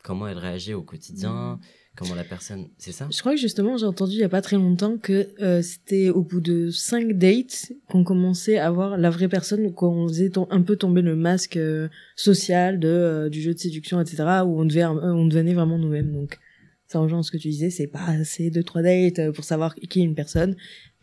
comment 0.03 0.29
elle 0.29 0.39
réagit 0.39 0.73
au 0.73 0.83
quotidien, 0.83 1.59
comment 1.97 2.15
la 2.15 2.25
personne, 2.25 2.69
c'est 2.79 2.93
ça? 2.93 3.09
Je 3.11 3.19
crois 3.19 3.35
que 3.35 3.41
justement, 3.41 3.77
j'ai 3.77 3.87
entendu 3.87 4.13
il 4.13 4.21
y 4.21 4.25
a 4.25 4.29
pas 4.29 4.43
très 4.43 4.57
longtemps 4.57 4.99
que 4.99 5.29
euh, 5.41 5.63
c'était 5.63 6.11
au 6.11 6.23
bout 6.23 6.41
de 6.41 6.71
cinq 6.71 7.13
dates 7.15 7.73
qu'on 7.89 8.05
commençait 8.05 8.59
à 8.59 8.71
voir 8.71 8.97
la 8.99 9.11
vraie 9.11 9.29
personne, 9.29 9.73
qu'on 9.73 10.07
faisait 10.07 10.31
un 10.51 10.63
peu 10.63 10.77
tomber 10.77 11.03
le 11.03 11.17
masque 11.17 11.57
euh, 11.57 11.89
social 12.15 12.79
de 12.79 12.89
euh, 12.89 13.29
du 13.29 13.41
jeu 13.43 13.53
de 13.53 13.59
séduction, 13.59 14.01
etc., 14.01 14.23
où 14.45 14.61
on 14.61 14.65
devait 14.65 14.85
euh, 14.85 15.15
on 15.15 15.27
devenait 15.27 15.55
vraiment 15.55 15.79
nous-mêmes. 15.79 16.13
Donc 16.13 16.39
ça 16.87 17.01
rejoint 17.01 17.23
ce 17.23 17.33
que 17.33 17.37
tu 17.37 17.49
disais, 17.49 17.71
c'est 17.71 17.89
pas 17.89 18.05
assez 18.05 18.51
deux 18.51 18.63
trois 18.63 18.83
dates 18.83 19.19
euh, 19.19 19.33
pour 19.33 19.45
savoir 19.45 19.75
qui 19.75 20.01
est 20.01 20.05
une 20.05 20.15
personne. 20.15 20.55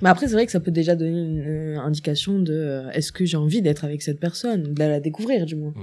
Mais 0.02 0.10
après, 0.10 0.28
c'est 0.28 0.34
vrai 0.34 0.46
que 0.46 0.52
ça 0.52 0.60
peut 0.60 0.72
déjà 0.72 0.96
donner 0.96 1.12
une 1.12 1.40
euh, 1.42 1.80
indication 1.80 2.40
de 2.40 2.54
euh, 2.54 2.90
est-ce 2.92 3.12
que 3.12 3.26
j'ai 3.26 3.38
envie 3.38 3.62
d'être 3.62 3.84
avec 3.84 4.02
cette 4.02 4.20
personne, 4.20 4.74
de 4.74 4.80
la 4.80 5.00
découvrir 5.00 5.46
du 5.46 5.56
moins. 5.56 5.74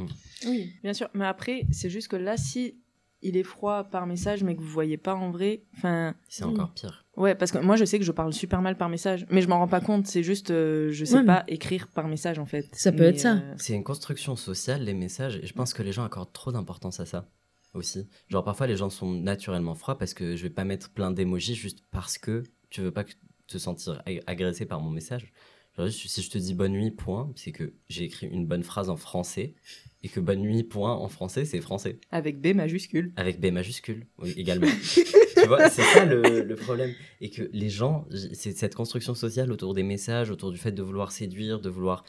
Oui, 0.47 0.73
bien 0.83 0.93
sûr. 0.93 1.09
Mais 1.15 1.27
après, 1.27 1.67
c'est 1.71 1.91
juste 1.91 2.09
que 2.09 2.17
là, 2.17 2.37
si 2.37 2.77
il 3.23 3.37
est 3.37 3.43
froid 3.43 3.85
par 3.85 4.07
message, 4.07 4.43
mais 4.43 4.55
que 4.57 4.61
vous 4.63 4.69
voyez 4.69 4.97
pas 4.97 5.15
en 5.15 5.31
vrai, 5.31 5.63
enfin, 5.77 6.15
C'est 6.29 6.45
encore 6.45 6.73
pire. 6.73 7.05
ouais, 7.19 7.35
parce 7.35 7.53
que 7.53 7.59
moi, 7.59 7.77
je 7.77 7.85
sais 7.85 7.99
que 7.99 8.05
je 8.05 8.13
parle 8.13 8.33
super 8.33 8.63
mal 8.63 8.79
par 8.79 8.89
message, 8.89 9.27
mais 9.31 9.43
je 9.43 9.49
m'en 9.49 9.59
rends 9.59 9.69
pas 9.69 9.83
compte. 9.83 10.07
C'est 10.07 10.23
juste, 10.23 10.51
euh, 10.51 10.91
je 10.91 11.05
sais 11.05 11.17
Ouais, 11.17 11.21
mais- 11.21 11.27
pas 11.27 11.45
écrire 11.47 11.89
par 11.89 12.09
message 12.09 12.39
en 12.39 12.47
fait. 12.47 12.67
Ça 12.73 12.93
peut 12.93 13.01
Mais, 13.01 13.09
être 13.11 13.21
ça. 13.21 13.35
euh, 13.35 13.55
C'est 13.59 13.75
une 13.75 13.85
construction 13.85 14.37
sociale, 14.37 14.85
les 14.85 14.95
messages, 14.95 15.37
et 15.37 15.47
je 15.47 15.53
pense 15.53 15.75
que 15.75 15.83
les 15.83 15.93
gens 15.93 16.05
accordent 16.05 16.33
trop 16.33 16.51
d'importance 16.51 16.99
à 16.99 17.05
ça 17.05 17.29
aussi. 17.75 18.09
Genre, 18.29 18.43
parfois, 18.43 18.67
les 18.67 18.77
gens 18.77 18.89
sont 18.89 19.13
naturellement 19.13 19.75
froids 19.75 19.99
parce 19.99 20.15
que 20.15 20.35
je 20.35 20.43
vais 20.43 20.49
pas 20.51 20.65
mettre 20.65 20.89
plein 20.91 21.11
d'émojis 21.11 21.55
juste 21.55 21.85
parce 21.91 22.17
que 22.17 22.43
tu 22.71 22.81
veux 22.81 22.91
pas 22.91 23.05
que- 23.05 23.13
te 23.47 23.59
sentir 23.59 24.01
ag- 24.07 24.23
agressé 24.27 24.65
par 24.65 24.81
mon 24.81 24.91
message. 24.91 25.31
Genre, 25.77 25.87
juste, 25.89 26.07
si 26.09 26.23
je 26.23 26.31
te 26.31 26.39
dis 26.39 26.55
bonne 26.55 26.73
nuit, 26.73 26.91
point, 26.91 27.31
c'est 27.37 27.53
que 27.53 27.75
j'ai 27.91 28.05
écrit 28.05 28.29
une 28.29 28.47
bonne 28.47 28.63
phrase 28.63 28.89
en 28.89 28.97
français 28.97 29.55
et 30.02 30.08
que 30.08 30.20
bonne 30.20 30.41
nuit, 30.41 30.62
point, 30.62 30.94
en 30.94 31.08
français, 31.08 31.44
c'est 31.44 31.61
français. 31.61 31.99
avec 32.11 32.41
B 32.41 32.55
majuscule. 32.55 33.12
Avec 33.17 33.41
B 33.41 33.47
majuscule, 33.47 34.06
oui, 34.19 34.31
également. 34.37 34.67
tu 34.94 35.47
vois, 35.47 35.69
c'est 35.69 35.82
ça 35.82 36.05
le, 36.05 36.43
le 36.43 36.56
problème. 36.56 36.93
Et 37.20 37.31
que 37.31 37.49
les 37.52 37.69
gens, 37.69 38.06
c'est 38.32 38.52
cette 38.56 38.75
construction 38.75 39.14
sociale 39.14 39.52
autour 39.52 39.75
des 39.75 39.82
messages, 39.82 40.31
autour 40.31 40.52
du 40.52 40.58
fait 40.58 40.73
de 40.73 40.82
vouloir 40.82 41.12
séduire, 41.12 41.61
de 41.61 41.69
vouloir 41.69 42.05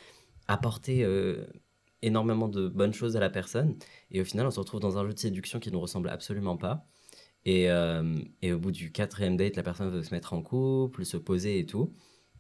apporter 0.48 1.04
euh, 1.04 1.46
énormément 2.02 2.48
de 2.48 2.68
bonnes 2.68 2.94
choses 2.94 3.18
à 3.18 3.20
la 3.20 3.30
personne. 3.30 3.76
Et 4.10 4.22
au 4.22 4.26
final, 4.26 4.46
on 4.48 4.52
se 4.52 4.60
retrouve 4.60 4.80
dans 4.80 4.98
un 4.98 5.06
jeu 5.06 5.14
de 5.14 5.20
séduction 5.20 5.60
qui 5.60 5.70
ne 5.70 5.74
nous 5.74 5.82
ressemble 5.82 6.10
absolument 6.10 6.58
pas. 6.58 6.88
Et, 7.46 7.70
euh, 7.72 8.20
et 8.42 8.54
au 8.54 8.60
bout 8.60 8.72
du 8.72 8.92
quatrième 8.92 9.36
date, 9.36 9.56
la 9.56 9.64
personne 9.64 9.90
veut 9.90 10.04
se 10.04 10.14
mettre 10.14 10.34
en 10.34 10.42
couple, 10.42 11.06
se 11.06 11.18
poser 11.18 11.60
et 11.60 11.66
tout. 11.66 11.94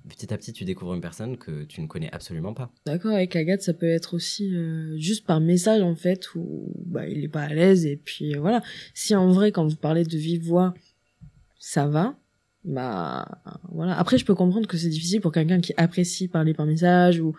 Petit 0.09 0.33
à 0.33 0.37
petit, 0.37 0.51
tu 0.51 0.65
découvres 0.65 0.93
une 0.93 1.01
personne 1.01 1.37
que 1.37 1.63
tu 1.63 1.81
ne 1.81 1.87
connais 1.87 2.11
absolument 2.11 2.53
pas. 2.53 2.71
D'accord, 2.85 3.13
avec 3.13 3.35
Agathe, 3.35 3.61
ça 3.61 3.73
peut 3.73 3.89
être 3.89 4.15
aussi 4.15 4.55
euh, 4.55 4.97
juste 4.97 5.25
par 5.25 5.39
message 5.39 5.81
en 5.81 5.95
fait 5.95 6.33
où 6.35 6.73
bah 6.85 7.07
il 7.07 7.23
est 7.23 7.27
pas 7.29 7.43
à 7.43 7.53
l'aise 7.53 7.85
et 7.85 7.97
puis 7.97 8.35
euh, 8.35 8.39
voilà. 8.39 8.63
Si 8.93 9.15
en 9.15 9.29
vrai 9.31 9.51
quand 9.51 9.67
vous 9.67 9.75
parlez 9.75 10.03
de 10.03 10.17
vive 10.17 10.43
voix, 10.43 10.73
ça 11.59 11.87
va, 11.87 12.15
bah 12.65 13.27
voilà. 13.71 13.97
Après 13.97 14.17
je 14.17 14.25
peux 14.25 14.35
comprendre 14.35 14.67
que 14.67 14.77
c'est 14.77 14.89
difficile 14.89 15.21
pour 15.21 15.31
quelqu'un 15.31 15.61
qui 15.61 15.73
apprécie 15.77 16.27
parler 16.27 16.53
par 16.53 16.65
message 16.65 17.19
ou 17.19 17.35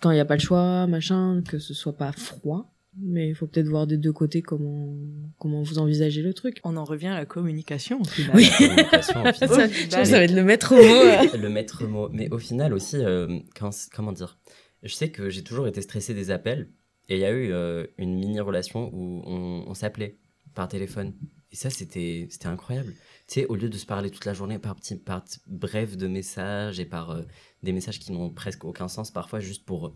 quand 0.00 0.10
il 0.10 0.16
y 0.16 0.20
a 0.20 0.24
pas 0.24 0.36
le 0.36 0.40
choix, 0.40 0.86
machin, 0.86 1.42
que 1.46 1.58
ce 1.58 1.74
soit 1.74 1.96
pas 1.96 2.12
froid. 2.12 2.72
Mais 3.00 3.28
il 3.28 3.34
faut 3.34 3.46
peut-être 3.46 3.68
voir 3.68 3.86
des 3.86 3.96
deux 3.96 4.12
côtés 4.12 4.42
comment 4.42 4.96
comment 5.38 5.62
vous 5.62 5.78
envisagez 5.78 6.22
le 6.22 6.34
truc. 6.34 6.60
On 6.64 6.76
en 6.76 6.84
revient 6.84 7.08
à 7.08 7.14
la 7.14 7.26
communication 7.26 8.00
au 8.00 8.04
final. 8.04 8.36
Oui. 8.36 8.48
La 8.50 8.68
communication, 8.68 9.20
au 9.20 9.32
final. 9.32 9.48
Ça, 9.48 9.68
je 9.68 9.82
pense 9.82 9.98
que 9.98 10.04
ça 10.04 10.18
va 10.18 10.24
être 10.24 10.34
le 10.34 10.44
maître 10.44 10.74
mot. 10.74 10.80
euh. 11.34 11.36
le 11.36 11.48
maître 11.48 11.86
mot. 11.86 12.08
Mais 12.10 12.28
au 12.30 12.38
final 12.38 12.72
aussi, 12.72 12.96
euh, 12.96 13.38
comment, 13.58 13.70
comment 13.92 14.12
dire 14.12 14.38
Je 14.82 14.94
sais 14.94 15.10
que 15.10 15.30
j'ai 15.30 15.42
toujours 15.42 15.68
été 15.68 15.80
stressé 15.82 16.14
des 16.14 16.30
appels. 16.30 16.70
Et 17.08 17.16
il 17.16 17.20
y 17.20 17.24
a 17.24 17.30
eu 17.30 17.52
euh, 17.52 17.86
une 17.96 18.14
mini-relation 18.14 18.90
où 18.92 19.22
on, 19.24 19.64
on 19.66 19.74
s'appelait 19.74 20.18
par 20.54 20.68
téléphone. 20.68 21.14
Et 21.50 21.56
ça, 21.56 21.70
c'était 21.70 22.26
c'était 22.30 22.48
incroyable. 22.48 22.92
Tu 23.26 23.40
sais, 23.40 23.46
au 23.46 23.54
lieu 23.54 23.68
de 23.68 23.76
se 23.76 23.86
parler 23.86 24.10
toute 24.10 24.24
la 24.24 24.34
journée 24.34 24.58
par 24.58 24.74
petits 24.74 24.96
par 24.96 25.24
petits 25.24 25.40
brefs 25.46 25.96
de 25.96 26.06
messages 26.06 26.80
et 26.80 26.84
par 26.84 27.10
euh, 27.10 27.22
des 27.62 27.72
messages 27.72 27.98
qui 27.98 28.12
n'ont 28.12 28.30
presque 28.30 28.64
aucun 28.64 28.88
sens, 28.88 29.10
parfois 29.10 29.40
juste 29.40 29.64
pour 29.64 29.94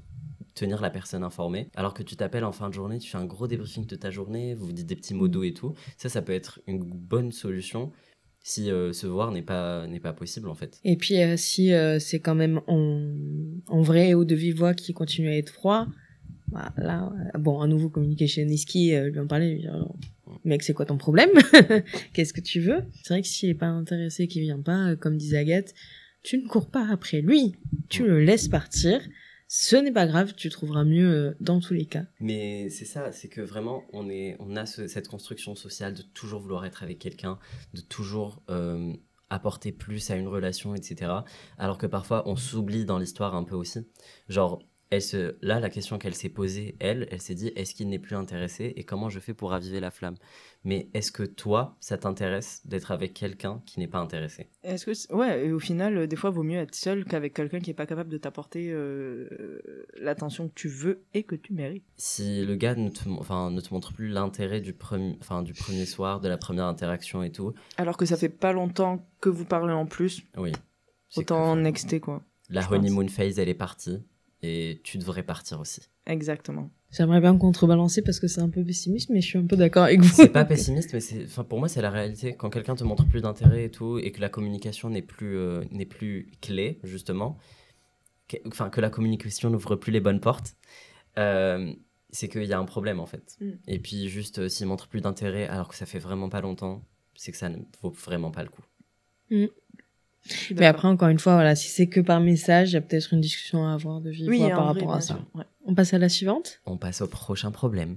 tenir 0.55 0.81
la 0.81 0.91
personne 0.91 1.23
informée. 1.23 1.69
Alors 1.75 1.95
que 1.95 2.03
tu 2.03 2.17
t'appelles 2.17 2.45
en 2.45 2.53
fin 2.53 2.69
de 2.69 2.75
journée, 2.75 2.99
tu 2.99 3.11
fais 3.11 3.19
un 3.19 3.25
gros 3.25 3.47
débriefing 3.47 3.87
de 3.87 3.97
ta 3.97 4.11
journée, 4.11 4.55
vous 4.55 4.67
vous 4.67 4.73
dites 4.73 4.87
des 4.87 4.97
petits 4.97 5.15
mots 5.15 5.29
doux 5.29 5.45
et 5.45 5.55
tout. 5.55 5.75
Ça, 5.97 6.09
ça 6.09 6.23
peut 6.23 6.33
être 6.33 6.61
une 6.67 6.83
bonne 6.83 7.33
solution 7.33 7.93
si 8.45 8.71
euh, 8.71 8.93
se 8.93 9.07
voir 9.07 9.31
n'est 9.31 9.43
pas, 9.43 9.87
n'est 9.87 10.01
pas 10.01 10.13
possible 10.13 10.49
en 10.49 10.55
fait. 10.55 10.81
Et 10.85 10.97
puis 10.97 11.23
euh, 11.23 11.37
si 11.37 11.73
euh, 11.73 12.01
c'est 12.01 12.19
quand 12.19 12.35
même 12.35 12.61
en, 12.67 13.15
en 13.69 13.83
vrai 13.83 14.15
ou 14.15 14.25
de 14.25 14.35
vive 14.35 14.59
voix 14.59 14.75
qui 14.75 14.93
continue 14.93 15.29
à 15.29 15.37
être 15.37 15.51
froid, 15.51 15.87
bah, 16.53 16.73
là, 16.77 17.11
bon, 17.39 17.61
à 17.61 17.67
nouveau 17.67 17.89
communication 17.89 18.43
euh, 18.43 19.09
lui 19.09 19.19
en 19.19 19.27
parler, 19.27 19.55
lui 19.55 19.61
dire, 19.61 19.75
alors, 19.75 19.97
mec, 20.45 20.63
c'est 20.63 20.75
quoi 20.75 20.85
ton 20.85 20.99
problème 20.99 21.31
Qu'est-ce 22.13 22.35
que 22.35 22.43
tu 22.43 22.61
veux? 22.61 22.85
C'est 23.03 23.15
vrai 23.15 23.23
que 23.23 23.29
s'il 23.29 23.49
est 23.49 23.55
pas 23.55 23.67
intéressé, 23.67 24.29
qu'il 24.29 24.43
vient 24.43 24.61
pas, 24.61 24.95
comme 24.97 25.17
disait 25.17 25.39
Agathe, 25.39 25.73
tu 26.23 26.37
ne 26.37 26.47
cours 26.47 26.69
pas 26.69 26.87
après 26.91 27.23
lui, 27.23 27.55
tu 27.89 28.07
le 28.07 28.21
laisses 28.21 28.49
partir. 28.49 29.01
Ce 29.55 29.77
n'est 29.77 29.93
pas 29.93 30.07
grave, 30.07 30.33
tu 30.35 30.49
trouveras 30.49 30.83
mieux 30.83 31.11
euh, 31.13 31.37
dans 31.41 31.61
tous 31.61 31.75
les 31.75 31.85
cas. 31.85 32.05
Mais 32.21 32.71
c'est 32.71 32.87
ça, 32.87 33.13
c'est 33.13 33.29
que 33.29 33.43
vraiment, 33.43 33.85
on, 33.93 34.09
est, 34.09 34.35
on 34.39 34.57
a 34.57 34.65
ce- 34.65 34.87
cette 34.87 35.09
construction 35.09 35.55
sociale 35.55 35.93
de 35.93 36.01
toujours 36.01 36.41
vouloir 36.41 36.65
être 36.65 36.83
avec 36.83 36.99
quelqu'un, 36.99 37.39
de 37.75 37.83
toujours 37.83 38.43
euh, 38.49 38.95
apporter 39.29 39.71
plus 39.71 40.11
à 40.11 40.17
une 40.17 40.27
relation, 40.27 40.75
etc. 40.75 41.13
Alors 41.59 41.77
que 41.77 41.87
parfois, 41.87 42.27
on 42.27 42.35
s'oublie 42.35 42.87
dans 42.87 42.97
l'histoire 42.99 43.35
un 43.35 43.45
peu 43.45 43.55
aussi. 43.55 43.81
Genre, 44.31 44.63
elle 44.93 45.01
se, 45.01 45.37
là, 45.41 45.59
la 45.59 45.71
question 45.71 45.97
qu'elle 45.97 46.15
s'est 46.15 46.29
posée, 46.29 46.77
elle, 46.79 47.09
elle 47.11 47.21
s'est 47.23 47.35
dit 47.35 47.49
est-ce 47.57 47.75
qu'il 47.75 47.89
n'est 47.89 47.99
plus 47.99 48.15
intéressé 48.15 48.75
et 48.77 48.85
comment 48.85 49.09
je 49.09 49.21
fais 49.21 49.33
pour 49.33 49.49
raviver 49.51 49.81
la 49.81 49.91
flamme? 49.91 50.17
Mais 50.65 50.91
est-ce 50.93 51.11
que 51.11 51.23
toi, 51.23 51.77
ça 51.81 51.97
t'intéresse 51.97 52.61
d'être 52.67 52.91
avec 52.91 53.15
quelqu'un 53.15 53.63
qui 53.65 53.81
n'est 53.81 53.89
pas 53.89 54.01
intéressé? 54.01 54.51
Est-ce 54.63 54.85
que 54.85 55.15
ouais, 55.15 55.47
et 55.47 55.53
au 55.53 55.59
final, 55.59 55.97
euh, 55.97 56.07
des 56.07 56.15
fois, 56.15 56.29
vaut 56.29 56.43
mieux 56.43 56.59
être 56.59 56.75
seul 56.75 57.07
qu'avec 57.07 57.33
quelqu'un 57.33 57.59
qui 57.61 57.71
est 57.71 57.75
pas 57.75 57.87
capable 57.87 58.11
de 58.11 58.19
t'apporter 58.19 58.71
euh, 58.71 59.29
l'attention 59.99 60.49
que 60.49 60.55
tu 60.55 60.69
veux 60.69 61.03
et 61.15 61.23
que 61.23 61.37
tu 61.37 61.55
mérites. 61.55 61.85
Si 61.97 62.45
le 62.45 62.55
gars 62.55 62.75
ne 62.75 62.91
te, 62.91 63.09
enfin, 63.09 63.51
ne 63.51 63.63
te 63.63 63.73
montre 63.73 63.95
plus 63.95 64.09
l'intérêt 64.09 64.61
du, 64.61 64.75
premier, 64.75 65.17
enfin, 65.21 65.43
du 65.43 65.55
premier 65.55 65.87
soir, 65.87 66.21
de 66.21 66.29
la 66.29 66.37
première 66.37 66.67
interaction 66.67 67.23
et 67.23 67.33
tout, 67.33 67.55
Alors 67.79 67.97
que 67.97 68.05
ça 68.05 68.19
fait 68.19 68.29
pas 68.29 68.53
longtemps 68.53 69.09
que 69.23 69.31
vous 69.31 69.47
parlez 69.47 69.73
en 69.73 69.87
plus, 69.87 70.23
oui. 70.37 70.53
autant 71.17 71.55
que- 71.55 71.61
nexter 71.61 71.99
quoi. 71.99 72.23
La 72.51 72.61
pense. 72.61 72.73
honeymoon 72.73 73.09
phase, 73.09 73.39
elle 73.39 73.49
est 73.49 73.55
partie 73.55 74.03
et 74.43 74.81
tu 74.83 74.99
devrais 74.99 75.23
partir 75.23 75.61
aussi. 75.61 75.83
Exactement. 76.07 76.71
J'aimerais 76.91 77.21
bien 77.21 77.33
me 77.33 77.39
contrebalancer 77.39 78.03
parce 78.03 78.21
que 78.21 78.27
c'est 78.27 78.41
un 78.41 78.51
peu 78.51 78.63
pessimiste, 78.65 79.09
mais 79.11 79.21
je 79.21 79.27
suis 79.27 79.39
un 79.39 79.47
peu 79.47 79.57
d'accord 79.57 79.85
avec 79.85 80.01
vous. 80.01 80.09
C'est 80.15 80.29
pas 80.29 80.45
pessimiste, 80.45 80.93
mais 80.93 81.01
c'est, 81.01 81.25
enfin, 81.25 81.45
pour 81.45 81.59
moi, 81.59 81.69
c'est 81.69 81.81
la 81.81 81.91
réalité. 81.91 82.35
Quand 82.35 82.51
quelqu'un 82.51 82.75
te 82.75 82.85
montre 82.85 83.07
plus 83.07 83.23
d'intérêt 83.23 83.65
et 83.65 83.71
tout, 83.71 83.99
et 83.99 84.13
que 84.13 84.21
la 84.21 84.29
communication 84.29 84.91
n'est 84.91 85.03
plus, 85.03 85.37
euh, 85.37 85.63
n'est 85.71 85.87
plus 85.87 86.31
clé, 86.43 86.81
justement, 86.83 87.39
que, 88.29 88.37
enfin, 88.47 88.69
que 88.69 88.81
la 88.81 88.91
communication 88.91 89.49
n'ouvre 89.49 89.77
plus 89.77 89.93
les 89.93 90.01
bonnes 90.01 90.21
portes, 90.21 90.57
euh, 91.19 91.73
c'est 92.11 92.29
qu'il 92.29 92.45
y 92.45 92.53
a 92.53 92.59
un 92.59 92.65
problème, 92.65 93.01
en 93.01 93.07
fait. 93.07 93.37
Mm. 93.41 93.51
Et 93.69 93.79
puis, 93.79 94.09
juste, 94.09 94.41
euh, 94.41 94.49
s'il 94.49 94.67
montre 94.67 94.89
plus 94.89 95.01
d'intérêt 95.01 95.47
alors 95.47 95.69
que 95.69 95.77
ça 95.77 95.87
fait 95.87 95.99
vraiment 96.01 96.29
pas 96.29 96.41
longtemps, 96.41 96.85
c'est 97.15 97.33
que 97.33 97.39
ça 97.39 97.49
ne 97.49 97.59
vaut 97.81 97.91
vraiment 97.91 98.31
pas 98.31 98.43
le 98.43 98.51
coup. 98.51 98.63
Suis 99.31 99.51
Mais 100.57 100.67
après, 100.67 100.87
encore 100.89 101.09
une 101.09 101.19
fois, 101.19 101.35
voilà, 101.35 101.55
si 101.57 101.69
c'est 101.69 101.87
que 101.89 102.01
par 102.01 102.21
message, 102.21 102.71
il 102.71 102.75
y 102.75 102.77
a 102.77 102.81
peut-être 102.81 103.13
une 103.13 103.21
discussion 103.21 103.67
à 103.67 103.73
avoir 103.75 104.01
de 104.01 104.11
vive 104.11 104.29
oui, 104.29 104.39
par 104.39 104.49
vrai, 104.73 104.81
rapport 104.81 104.95
à 104.95 105.01
ça. 105.01 105.19
ouais. 105.35 105.45
On 105.67 105.75
passe 105.75 105.95
à 105.95 105.99
la 105.99 106.09
suivante 106.09 106.61
On 106.67 106.77
passe 106.77 107.01
au 107.03 107.07
prochain 107.09 107.51
problème. 107.51 107.97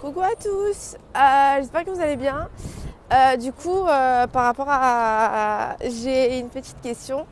Coucou 0.00 0.20
à 0.20 0.34
tous, 0.40 0.96
Euh, 1.16 1.56
j'espère 1.58 1.84
que 1.84 1.90
vous 1.90 2.00
allez 2.00 2.16
bien. 2.16 2.48
Euh, 3.12 3.36
du 3.36 3.52
coup, 3.52 3.86
euh, 3.86 4.26
par 4.26 4.44
rapport 4.44 4.66
à... 4.68 5.76
J'ai 5.80 6.38
une 6.38 6.48
petite 6.48 6.80
question. 6.82 7.26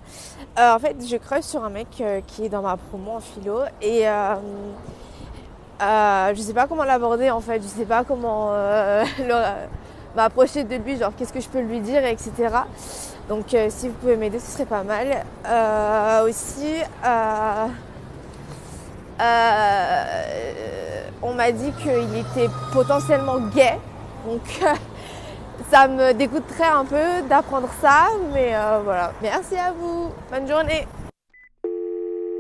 Euh, 0.59 0.75
en 0.75 0.79
fait, 0.79 0.97
je 1.07 1.17
creuse 1.17 1.45
sur 1.45 1.65
un 1.65 1.71
mec 1.71 1.89
euh, 2.01 2.21
qui 2.27 2.45
est 2.45 2.49
dans 2.49 2.63
ma 2.63 2.77
promo 2.77 3.13
en 3.13 3.21
philo 3.21 3.61
et 3.83 4.09
euh, 4.09 4.35
euh, 5.83 6.35
je 6.35 6.41
sais 6.41 6.55
pas 6.55 6.67
comment 6.69 6.85
l'aborder 6.85 7.31
en 7.31 7.41
fait, 7.41 7.61
je 7.61 7.67
sais 7.67 7.85
pas 7.85 8.05
comment 8.05 8.51
euh, 8.55 9.03
le- 9.19 9.67
m'approcher 10.15 10.65
de 10.65 10.77
lui, 10.77 10.97
genre 10.97 11.13
qu'est-ce 11.17 11.33
que 11.33 11.41
je 11.41 11.49
peux 11.49 11.61
lui 11.61 11.81
dire, 11.81 12.05
etc. 12.05 12.33
Donc 13.29 13.55
euh, 13.55 13.69
si 13.71 13.89
vous 13.89 13.95
pouvez 13.95 14.17
m'aider, 14.17 14.39
ce 14.39 14.51
serait 14.51 14.67
pas 14.67 14.83
mal. 14.83 15.25
Euh, 15.47 16.29
aussi, 16.29 16.75
euh, 17.05 17.67
on 21.23 21.33
m'a 21.35 21.53
dit 21.53 21.73
qu'il 21.83 22.17
était 22.19 22.51
potentiellement 22.73 23.39
gay. 23.55 23.79
Donc 24.27 24.43
ça 25.71 25.89
me 25.89 26.13
dégoûterait 26.13 26.65
un 26.65 26.85
peu 26.85 27.23
d'apprendre 27.29 27.69
ça. 27.81 28.09
Mais 28.33 28.53
voilà. 28.85 29.13
Merci 29.23 29.57
à 29.57 29.73
vous. 29.73 30.11
Bonne 30.31 30.47
journée. 30.47 30.87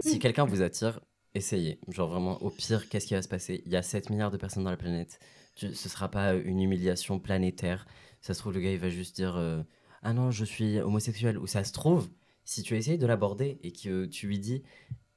Si 0.02 0.18
quelqu'un 0.18 0.44
vous 0.44 0.60
attire, 0.60 1.00
essayez. 1.34 1.78
Genre 1.88 2.08
vraiment, 2.08 2.42
au 2.42 2.50
pire, 2.50 2.88
qu'est-ce 2.88 3.06
qui 3.06 3.14
va 3.14 3.22
se 3.22 3.28
passer? 3.28 3.62
Il 3.66 3.72
y 3.72 3.76
a 3.76 3.82
7 3.82 4.10
milliards 4.10 4.30
de 4.30 4.36
personnes 4.36 4.64
dans 4.64 4.70
la 4.70 4.76
planète. 4.76 5.18
Tu, 5.56 5.74
ce 5.74 5.88
sera 5.88 6.10
pas 6.10 6.34
une 6.34 6.60
humiliation 6.60 7.18
planétaire. 7.20 7.86
Ça 8.20 8.34
se 8.34 8.38
trouve, 8.40 8.54
le 8.54 8.60
gars, 8.60 8.72
il 8.72 8.78
va 8.78 8.90
juste 8.90 9.16
dire 9.16 9.36
euh, 9.36 9.62
Ah 10.02 10.12
non, 10.12 10.30
je 10.30 10.44
suis 10.44 10.78
homosexuel. 10.80 11.38
Ou 11.38 11.46
ça 11.46 11.64
se 11.64 11.72
trouve, 11.72 12.08
si 12.44 12.62
tu 12.62 12.76
essayes 12.76 12.98
de 12.98 13.06
l'aborder 13.06 13.58
et 13.62 13.72
que 13.72 14.06
tu 14.06 14.26
lui 14.26 14.38
dis 14.38 14.62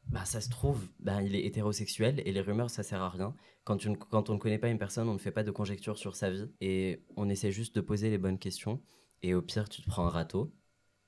Bah, 0.07 0.25
ça 0.25 0.41
se 0.41 0.49
trouve, 0.49 0.87
bah, 0.99 1.21
il 1.23 1.35
est 1.35 1.45
hétérosexuel 1.45 2.21
et 2.25 2.31
les 2.33 2.41
rumeurs, 2.41 2.69
ça 2.69 2.83
sert 2.83 3.01
à 3.01 3.09
rien. 3.09 3.35
Quand, 3.65 3.77
tu 3.77 3.89
ne- 3.89 3.95
quand 3.97 4.29
on 4.29 4.35
ne 4.35 4.39
connaît 4.39 4.59
pas 4.59 4.69
une 4.69 4.79
personne, 4.79 5.09
on 5.09 5.13
ne 5.13 5.19
fait 5.19 5.31
pas 5.31 5.43
de 5.43 5.51
conjecture 5.51 5.97
sur 5.97 6.15
sa 6.15 6.29
vie 6.31 6.49
et 6.61 7.01
on 7.17 7.29
essaie 7.29 7.51
juste 7.51 7.75
de 7.75 7.81
poser 7.81 8.09
les 8.09 8.17
bonnes 8.17 8.39
questions. 8.39 8.81
Et 9.23 9.33
au 9.35 9.41
pire, 9.41 9.69
tu 9.69 9.81
te 9.81 9.87
prends 9.87 10.05
un 10.07 10.09
râteau, 10.09 10.53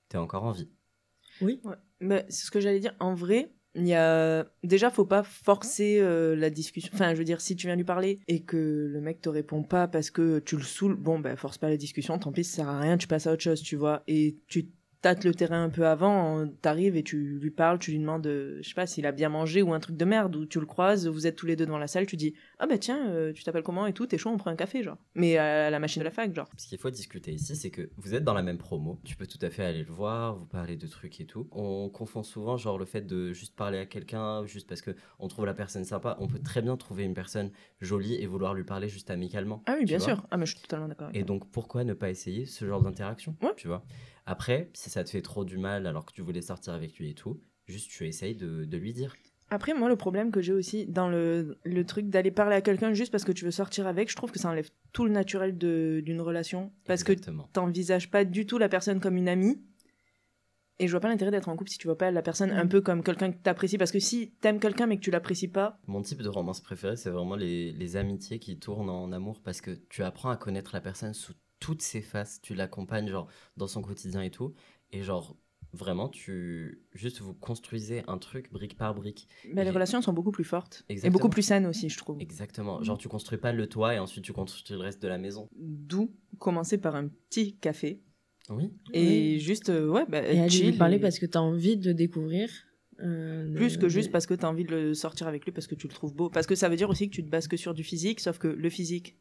t'es 0.09 0.17
encore 0.19 0.43
en 0.45 0.51
vie. 0.51 0.69
Ouais. 1.63 1.75
Mais 1.99 2.25
c'est 2.29 2.45
ce 2.45 2.51
que 2.51 2.59
j'allais 2.59 2.79
dire. 2.79 2.95
En 2.99 3.13
vrai, 3.13 3.53
il 3.75 3.88
y 3.88 3.93
a 3.93 4.45
déjà 4.63 4.89
faut 4.89 5.05
pas 5.05 5.23
forcer 5.23 5.99
euh, 5.99 6.35
la 6.35 6.49
discussion. 6.49 6.89
Enfin, 6.93 7.13
je 7.13 7.19
veux 7.19 7.23
dire, 7.23 7.39
si 7.39 7.55
tu 7.55 7.67
viens 7.67 7.75
lui 7.75 7.83
parler 7.83 8.19
et 8.27 8.41
que 8.41 8.89
le 8.91 9.01
mec 9.01 9.21
te 9.21 9.29
répond 9.29 9.63
pas 9.63 9.88
parce 9.88 10.09
que 10.09 10.39
tu 10.39 10.57
le 10.57 10.63
saoules, 10.63 10.95
bon 10.95 11.19
ben 11.19 11.35
force 11.35 11.57
pas 11.57 11.69
la 11.69 11.77
discussion. 11.77 12.17
Tant 12.17 12.31
pis, 12.31 12.43
ça 12.43 12.57
sert 12.57 12.69
à 12.69 12.79
rien. 12.79 12.97
Tu 12.97 13.07
passes 13.07 13.27
à 13.27 13.33
autre 13.33 13.43
chose, 13.43 13.61
tu 13.61 13.75
vois. 13.75 14.03
Et 14.07 14.38
tu 14.47 14.69
tâtes 15.01 15.23
le 15.23 15.33
terrain 15.33 15.63
un 15.63 15.69
peu 15.69 15.87
avant. 15.87 16.47
T'arrives 16.61 16.95
et 16.95 17.03
tu 17.03 17.39
lui 17.39 17.51
parles, 17.51 17.79
tu 17.79 17.91
lui 17.91 17.99
demandes, 17.99 18.27
euh, 18.27 18.59
je 18.61 18.69
sais 18.69 18.75
pas, 18.75 18.87
s'il 18.87 19.05
a 19.05 19.11
bien 19.11 19.29
mangé 19.29 19.61
ou 19.61 19.73
un 19.73 19.79
truc 19.79 19.97
de 19.97 20.05
merde. 20.05 20.35
Ou 20.35 20.45
tu 20.45 20.59
le 20.59 20.65
croises, 20.65 21.07
vous 21.07 21.27
êtes 21.27 21.35
tous 21.35 21.45
les 21.45 21.55
deux 21.55 21.65
devant 21.65 21.77
la 21.77 21.87
salle, 21.87 22.05
tu 22.05 22.17
dis, 22.17 22.33
ah 22.59 22.67
bah 22.67 22.77
tiens, 22.77 23.09
euh, 23.09 23.33
tu 23.33 23.43
t'appelles 23.43 23.63
comment 23.63 23.87
et 23.87 23.93
tout. 23.93 24.05
T'es 24.07 24.17
chaud, 24.17 24.29
on 24.29 24.37
prend 24.37 24.51
un 24.51 24.55
café, 24.55 24.83
genre. 24.83 24.97
Mais 25.15 25.37
à 25.37 25.69
la 25.69 25.79
machine 25.79 25.99
de 26.01 26.05
la 26.05 26.11
fac, 26.11 26.33
genre. 26.33 26.49
Ce 26.57 26.67
qu'il 26.67 26.77
faut 26.77 26.89
discuter 26.89 27.31
ici, 27.31 27.55
c'est 27.55 27.69
que 27.69 27.89
vous 27.97 28.13
êtes 28.15 28.23
dans 28.23 28.33
la 28.33 28.41
même 28.43 28.57
promo. 28.57 28.99
Tu 29.03 29.15
peux 29.15 29.27
tout 29.27 29.39
à 29.41 29.49
fait 29.49 29.63
aller 29.63 29.83
le 29.83 29.91
voir, 29.91 30.35
vous 30.35 30.45
parler 30.45 30.75
de 30.75 30.87
trucs 30.87 31.19
et 31.21 31.25
tout. 31.25 31.47
On 31.51 31.89
confond 31.89 32.23
souvent 32.23 32.57
genre 32.57 32.77
le 32.77 32.85
fait 32.85 33.05
de 33.05 33.33
juste 33.33 33.55
parler 33.55 33.77
à 33.77 33.85
quelqu'un 33.85 34.45
juste 34.45 34.67
parce 34.67 34.81
que 34.81 34.91
on 35.19 35.27
trouve 35.27 35.45
la 35.45 35.53
personne 35.53 35.85
sympa. 35.85 36.17
On 36.19 36.27
peut 36.27 36.39
très 36.39 36.61
bien 36.61 36.75
trouver 36.77 37.03
une 37.03 37.13
personne 37.13 37.51
jolie 37.79 38.15
et 38.15 38.25
vouloir 38.25 38.53
lui 38.53 38.63
parler 38.63 38.89
juste 38.89 39.09
amicalement. 39.09 39.63
Ah 39.65 39.75
oui, 39.79 39.85
bien 39.85 39.99
sûr. 39.99 40.25
Ah 40.31 40.37
mais 40.37 40.45
je 40.45 40.53
suis 40.53 40.61
totalement 40.61 40.87
d'accord. 40.87 41.09
Et 41.13 41.23
donc 41.23 41.49
pourquoi 41.51 41.83
ne 41.83 41.93
pas 41.93 42.09
essayer 42.09 42.45
ce 42.45 42.65
genre 42.65 42.81
d'interaction 42.81 43.35
Ouais. 43.41 43.53
Tu 43.55 43.67
vois? 43.67 43.83
Après, 44.31 44.69
si 44.74 44.91
ça 44.91 45.03
te 45.03 45.09
fait 45.09 45.24
trop 45.24 45.43
du 45.43 45.57
mal 45.57 45.88
alors 45.88 46.05
que 46.05 46.13
tu 46.13 46.21
voulais 46.21 46.43
sortir 46.43 46.74
avec 46.74 46.98
lui 47.00 47.09
et 47.09 47.13
tout, 47.15 47.41
juste 47.67 47.89
tu 47.89 48.07
essayes 48.07 48.36
de, 48.36 48.63
de 48.63 48.77
lui 48.77 48.93
dire. 48.93 49.15
Après, 49.50 49.74
moi, 49.74 49.89
le 49.89 49.95
problème 49.95 50.29
que 50.31 50.39
j'ai 50.41 50.53
aussi 50.53 50.86
dans 50.86 51.09
le, 51.09 51.57
le 51.63 51.83
truc 51.83 52.07
d'aller 52.09 52.29
parler 52.29 52.55
à 52.55 52.62
quelqu'un 52.62 52.93
juste 52.93 53.12
parce 53.12 53.24
que 53.25 53.31
tu 53.31 53.43
veux 53.45 53.50
sortir 53.51 53.88
avec, 53.88 54.12
je 54.12 54.15
trouve 54.15 54.31
que 54.31 54.38
ça 54.38 54.50
enlève 54.50 54.69
tout 54.93 55.03
le 55.05 55.12
naturel 55.12 55.57
d'une 55.57 56.21
relation. 56.21 56.71
Parce 56.86 57.03
que 57.03 57.13
t'envisages 57.53 58.12
pas 58.12 58.24
du 58.24 58.45
tout 58.45 58.59
la 58.59 58.69
personne 58.69 59.00
comme 59.00 59.17
une 59.17 59.27
amie. 59.27 59.59
Et 60.81 60.86
je 60.88 60.91
vois 60.91 61.00
pas 61.01 61.09
l'intérêt 61.09 61.31
d'être 61.31 61.50
en 61.50 61.57
couple 61.57 61.71
si 61.71 61.77
tu 61.79 61.88
vois 61.88 61.98
pas 61.98 62.09
la 62.12 62.21
personne 62.21 62.51
un 62.51 62.63
Mm. 62.65 62.69
peu 62.69 62.81
comme 62.81 63.03
quelqu'un 63.03 63.31
que 63.31 63.38
t'apprécies. 63.41 63.77
Parce 63.79 63.91
que 63.91 64.00
si 64.00 64.31
t'aimes 64.39 64.59
quelqu'un 64.59 64.86
mais 64.86 64.98
que 64.98 65.01
tu 65.01 65.12
l'apprécies 65.12 65.48
pas, 65.50 65.79
Mon 65.88 66.03
type 66.03 66.21
de 66.21 66.29
romance 66.29 66.62
préféré, 66.62 66.95
c'est 66.95 67.09
vraiment 67.09 67.36
les, 67.36 67.71
les 67.74 67.95
amitiés 67.98 68.38
qui 68.39 68.59
tournent 68.59 68.89
en 68.89 69.12
amour 69.12 69.41
parce 69.43 69.59
que 69.59 69.71
tu 69.89 70.03
apprends 70.03 70.29
à 70.29 70.38
connaître 70.38 70.71
la 70.74 70.79
personne 70.81 71.13
sous 71.13 71.33
toutes 71.59 71.81
ses 71.81 72.01
faces. 72.01 72.39
Tu 72.41 72.53
l'accompagnes 72.55 73.09
genre 73.09 73.27
dans 73.57 73.67
son 73.67 73.81
quotidien 73.81 74.21
et 74.21 74.31
tout. 74.31 74.53
Et 74.91 75.03
genre, 75.03 75.35
vraiment, 75.73 76.09
tu 76.09 76.81
juste 76.93 77.19
vous 77.21 77.33
construisez 77.33 78.03
un 78.07 78.17
truc 78.17 78.51
brique 78.51 78.75
par 78.77 78.95
brique. 78.95 79.27
bah, 79.53 79.63
les 79.63 79.69
Et- 79.69 79.73
relations 79.73 80.01
sont 80.01 80.13
beaucoup 80.13 80.31
plus 80.31 80.43
fortes. 80.43 80.83
Et 80.89 80.93
Exactement. 80.93 81.13
beaucoup 81.19 81.29
plus 81.29 81.41
saines 81.43 81.65
aussi, 81.67 81.89
je 81.89 81.97
trouve. 81.97 82.19
Exactement. 82.21 82.81
Genre, 82.83 82.97
tu 82.97 83.07
construis 83.07 83.37
pas 83.37 83.51
le 83.53 83.67
toit 83.67 83.93
et 83.95 83.99
ensuite 83.99 84.23
tu 84.23 84.33
construis 84.33 84.75
le 84.75 84.81
reste 84.81 85.01
de 85.01 85.07
la 85.07 85.17
maison. 85.17 85.47
D'où 85.57 86.11
commencer 86.39 86.77
par 86.79 86.95
un 86.95 87.07
petit 87.07 87.55
café. 87.57 88.01
Oui. 88.49 88.71
Et 88.93 89.37
juste, 89.37 89.69
euh, 89.69 89.87
ouais, 89.89 90.05
bah, 90.09 90.23
Et 90.23 90.39
aller 90.39 90.49
chill 90.49 90.71
lui 90.71 90.77
parler 90.77 90.95
et- 90.95 90.99
parce 90.99 91.19
que 91.19 91.27
t'as 91.27 91.39
envie 91.39 91.77
de 91.77 91.91
découvrir. 91.91 92.49
euh, 93.01 93.53
Plus 93.55 93.77
que 93.77 93.87
juste 93.87 94.11
parce 94.11 94.25
que 94.25 94.33
t'as 94.33 94.49
envie 94.49 94.65
de 94.65 94.71
le 94.75 94.93
sortir 94.93 95.27
avec 95.27 95.45
lui 95.45 95.51
parce 95.53 95.67
que 95.67 95.75
tu 95.75 95.87
le 95.87 95.93
trouves 95.93 96.13
beau. 96.15 96.29
Parce 96.29 96.47
que 96.47 96.55
ça 96.55 96.67
veut 96.67 96.75
dire 96.75 96.89
aussi 96.89 97.09
que 97.09 97.15
tu 97.15 97.23
te 97.23 97.29
bases 97.29 97.47
que 97.47 97.55
sur 97.57 97.73
du 97.73 97.83
physique, 97.83 98.19
sauf 98.19 98.39
que 98.39 98.47
le 98.49 98.69
physique, 98.69 99.15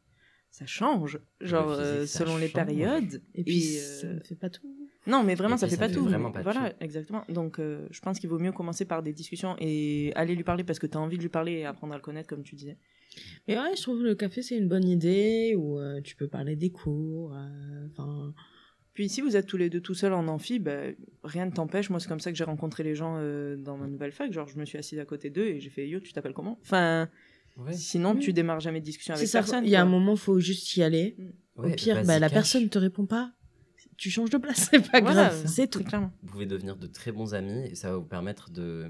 ça 0.50 0.66
change. 0.66 1.18
Genre, 1.40 1.70
physique, 1.70 1.84
euh, 1.86 2.06
ça 2.06 2.18
selon 2.20 2.36
les 2.36 2.48
change. 2.48 2.66
périodes. 2.66 3.22
Et 3.34 3.44
puis, 3.44 3.74
Et, 3.74 3.78
ça 3.78 4.06
euh, 4.06 4.14
ne 4.14 4.20
fait 4.20 4.34
pas 4.34 4.50
tout. 4.50 4.74
Non, 5.06 5.22
mais 5.22 5.34
vraiment, 5.34 5.56
ça 5.56 5.66
puis, 5.66 5.76
fait 5.76 5.80
ça 5.80 5.86
pas 5.86 5.88
fait 5.88 5.98
tout. 5.98 6.04
vraiment 6.04 6.30
pas 6.30 6.42
voilà, 6.42 6.70
tout. 6.70 6.76
exactement. 6.80 7.24
Donc, 7.28 7.58
euh, 7.58 7.86
je 7.90 8.00
pense 8.00 8.18
qu'il 8.18 8.28
vaut 8.28 8.38
mieux 8.38 8.52
commencer 8.52 8.84
par 8.84 9.02
des 9.02 9.12
discussions 9.12 9.56
et 9.58 10.12
aller 10.14 10.34
lui 10.34 10.44
parler 10.44 10.64
parce 10.64 10.78
que 10.78 10.86
t'as 10.86 10.98
envie 10.98 11.16
de 11.16 11.22
lui 11.22 11.28
parler 11.28 11.52
et 11.52 11.64
apprendre 11.66 11.94
à 11.94 11.96
le 11.96 12.02
connaître, 12.02 12.28
comme 12.28 12.42
tu 12.42 12.54
disais. 12.56 12.76
Mais 13.46 13.58
ouais, 13.58 13.74
je 13.76 13.82
trouve 13.82 13.98
que 14.00 14.04
le 14.04 14.14
café, 14.14 14.42
c'est 14.42 14.56
une 14.56 14.68
bonne 14.68 14.86
idée, 14.86 15.54
où 15.56 15.78
euh, 15.78 16.00
tu 16.02 16.14
peux 16.14 16.28
parler 16.28 16.56
des 16.56 16.70
cours, 16.70 17.34
euh, 17.34 17.86
enfin... 17.90 18.34
Puis, 18.94 19.08
si 19.08 19.20
vous 19.20 19.36
êtes 19.36 19.46
tous 19.46 19.56
les 19.56 19.70
deux 19.70 19.80
tout 19.80 19.94
seuls 19.94 20.12
en 20.12 20.26
amphi, 20.26 20.58
bah, 20.58 20.80
rien 21.22 21.46
ne 21.46 21.52
t'empêche. 21.52 21.88
Moi, 21.88 22.00
c'est 22.00 22.08
comme 22.08 22.18
ça 22.18 22.32
que 22.32 22.36
j'ai 22.36 22.42
rencontré 22.42 22.82
les 22.82 22.96
gens 22.96 23.14
euh, 23.18 23.54
dans 23.56 23.76
ma 23.76 23.86
nouvelle 23.86 24.10
fac. 24.10 24.32
Genre, 24.32 24.48
je 24.48 24.58
me 24.58 24.64
suis 24.64 24.76
assise 24.76 24.98
à 24.98 25.04
côté 25.04 25.30
d'eux 25.30 25.44
et 25.46 25.60
j'ai 25.60 25.70
fait 25.70 25.86
Yo, 25.88 26.00
tu 26.00 26.12
t'appelles 26.12 26.32
comment? 26.32 26.58
Enfin, 26.62 27.08
Ouais. 27.58 27.72
sinon, 27.74 28.14
tu 28.16 28.32
démarres 28.32 28.60
jamais 28.60 28.80
de 28.80 28.84
discussion 28.84 29.14
C'est 29.14 29.20
avec 29.20 29.28
ça, 29.28 29.38
personne. 29.40 29.64
il 29.64 29.70
y 29.70 29.76
a 29.76 29.82
un 29.82 29.86
moment, 29.86 30.14
faut 30.16 30.38
juste 30.40 30.76
y 30.76 30.82
aller. 30.82 31.16
Ouais, 31.56 31.72
Au 31.72 31.74
pire, 31.74 31.96
vas-y, 31.96 32.06
bah, 32.06 32.18
la 32.20 32.28
cache. 32.28 32.34
personne 32.34 32.68
te 32.68 32.78
répond 32.78 33.04
pas, 33.06 33.32
tu 33.96 34.10
changes 34.10 34.30
de 34.30 34.38
place, 34.38 34.68
c'est 34.70 34.90
pas 34.90 35.00
Voilà, 35.00 35.28
grave, 35.30 35.42
c'est 35.46 35.66
tout. 35.68 35.82
clairement. 35.82 36.12
Vous 36.22 36.28
pouvez 36.30 36.46
devenir 36.46 36.76
de 36.76 36.86
très 36.86 37.10
bons 37.12 37.34
amis 37.34 37.66
et 37.66 37.74
ça 37.74 37.90
va 37.90 37.96
vous 37.96 38.04
permettre 38.04 38.50
de, 38.50 38.86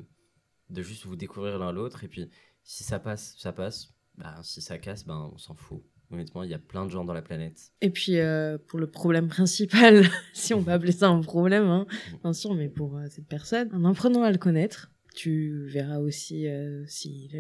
de 0.69 0.83
juste 0.83 1.07
vous 1.07 1.17
découvrir 1.17 1.59
l'un 1.59 1.73
l'autre. 1.73 2.05
Et 2.05 2.09
puis, 2.09 2.29
si 2.63 2.85
ça 2.85 2.99
passe, 2.99 3.35
ça 3.39 3.53
passe. 3.53 3.95
Bah, 4.19 4.35
si 4.43 4.61
ça 4.61 4.77
casse, 4.79 5.07
ben, 5.07 5.31
on 5.33 5.39
s'en 5.39 5.55
fout. 5.55 5.83
Honnêtement, 6.11 6.43
il 6.43 6.51
y 6.51 6.55
a 6.55 6.59
plein 6.59 6.85
de 6.85 6.91
gens 6.91 7.05
dans 7.05 7.13
la 7.13 7.23
planète. 7.23 7.71
Et 7.81 7.91
puis, 7.91 8.19
euh, 8.19 8.59
pour 8.67 8.79
le 8.79 8.91
problème 8.91 9.29
principal, 9.29 10.05
si 10.35 10.53
on 10.53 10.63
peut 10.65 10.73
appeler 10.73 10.93
ça 10.93 11.09
un 11.09 11.21
problème, 11.23 11.65
hein, 11.65 11.87
bien 12.23 12.33
sûr, 12.35 12.55
mais 12.55 12.69
pour 12.69 12.97
euh, 12.97 13.07
cette 13.11 13.29
personne, 13.29 13.71
en 13.75 13.85
apprenant 13.85 14.23
à 14.23 14.31
le 14.33 14.39
connaître, 14.39 14.91
tu 15.15 15.67
verras 15.67 15.99
aussi 15.99 16.47
euh, 16.47 16.85
s'il 16.87 17.31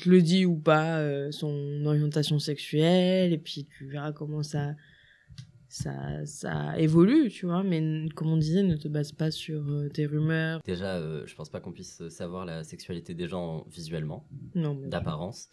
te 0.00 0.08
le 0.08 0.22
dit 0.22 0.46
ou 0.46 0.56
pas, 0.56 1.00
euh, 1.00 1.30
son 1.32 1.84
orientation 1.84 2.38
sexuelle, 2.38 3.32
et 3.32 3.38
puis 3.38 3.66
tu 3.76 3.86
verras 3.86 4.12
comment 4.12 4.42
ça 4.42 4.74
ça, 5.76 6.24
ça 6.24 6.78
évolue, 6.78 7.28
tu 7.28 7.46
vois. 7.46 7.62
Mais 7.62 8.08
comme 8.14 8.28
on 8.28 8.36
disait, 8.36 8.62
ne 8.62 8.76
te 8.76 8.88
base 8.88 9.12
pas 9.12 9.30
sur 9.30 9.68
euh, 9.68 9.88
tes 9.88 10.06
rumeurs. 10.06 10.60
Déjà, 10.64 10.96
euh, 10.96 11.26
je 11.26 11.34
pense 11.34 11.50
pas 11.50 11.60
qu'on 11.60 11.72
puisse 11.72 12.08
savoir 12.08 12.44
la 12.44 12.64
sexualité 12.64 13.14
des 13.14 13.28
gens 13.28 13.66
visuellement, 13.68 14.26
d'apparence, 14.54 15.50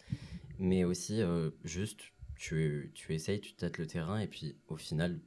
mais 0.58 0.84
aussi 0.84 1.20
euh, 1.20 1.50
juste 1.64 2.00
tu, 2.36 2.90
tu 2.94 3.14
essayes, 3.14 3.40
tu 3.40 3.54
tâtes 3.54 3.78
le 3.78 3.86
terrain 3.86 4.18
et 4.18 4.26
puis 4.26 4.56
au 4.68 4.76
final, 4.76 5.20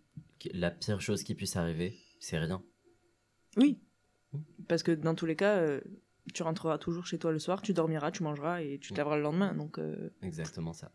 la 0.54 0.72
pire 0.72 1.02
chose 1.02 1.24
qui 1.24 1.36
puisse 1.36 1.56
arriver, 1.56 1.98
c'est 2.20 2.40
rien. 2.40 2.64
Oui. 3.56 3.80
Parce 4.68 4.84
que 4.84 4.92
dans 4.92 5.16
tous 5.16 5.26
les 5.26 5.36
cas, 5.36 5.58
euh, 5.58 5.82
tu 6.34 6.44
rentreras 6.44 6.78
toujours 6.78 7.06
chez 7.06 7.18
toi 7.18 7.32
le 7.32 7.40
soir, 7.40 7.62
tu 7.62 7.74
dormiras, 7.74 8.12
tu 8.12 8.24
mangeras 8.24 8.62
et 8.62 8.80
tu 8.80 8.92
te 8.92 8.98
lèveras 8.98 9.18
le 9.18 9.24
lendemain. 9.24 9.54
Donc, 9.54 9.80
euh, 9.80 10.10
Exactement 10.22 10.74
ça. 10.74 10.92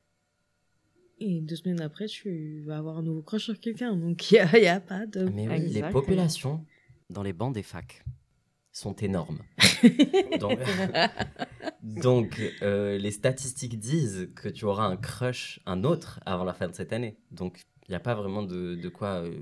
Et 1.18 1.40
deux 1.40 1.56
semaines 1.56 1.80
après, 1.80 2.06
tu 2.06 2.62
vas 2.66 2.78
avoir 2.78 2.98
un 2.98 3.02
nouveau 3.02 3.22
crush 3.22 3.44
sur 3.44 3.60
quelqu'un. 3.60 3.96
Donc, 3.96 4.30
il 4.30 4.34
n'y 4.34 4.40
a, 4.40 4.58
y 4.58 4.66
a 4.68 4.80
pas 4.80 5.06
de. 5.06 5.24
Mais 5.24 5.48
oui, 5.48 5.68
les 5.68 5.82
populations 5.90 6.64
dans 7.10 7.22
les 7.22 7.32
bancs 7.32 7.54
des 7.54 7.62
facs 7.62 8.04
sont 8.72 8.94
énormes. 8.96 9.42
Donc, 10.40 10.58
donc, 11.82 12.40
euh, 12.62 12.96
les 12.96 13.10
statistiques 13.10 13.78
disent 13.78 14.30
que 14.34 14.48
tu 14.48 14.64
auras 14.64 14.86
un 14.86 14.96
crush, 14.96 15.60
un 15.66 15.84
autre, 15.84 16.20
avant 16.24 16.44
la 16.44 16.54
fin 16.54 16.68
de 16.68 16.74
cette 16.74 16.92
année. 16.92 17.18
Donc, 17.30 17.60
il 17.86 17.90
n'y 17.90 17.96
a 17.96 18.00
pas 18.00 18.14
vraiment 18.14 18.42
de, 18.42 18.76
de 18.76 18.88
quoi, 18.88 19.22
euh, 19.22 19.40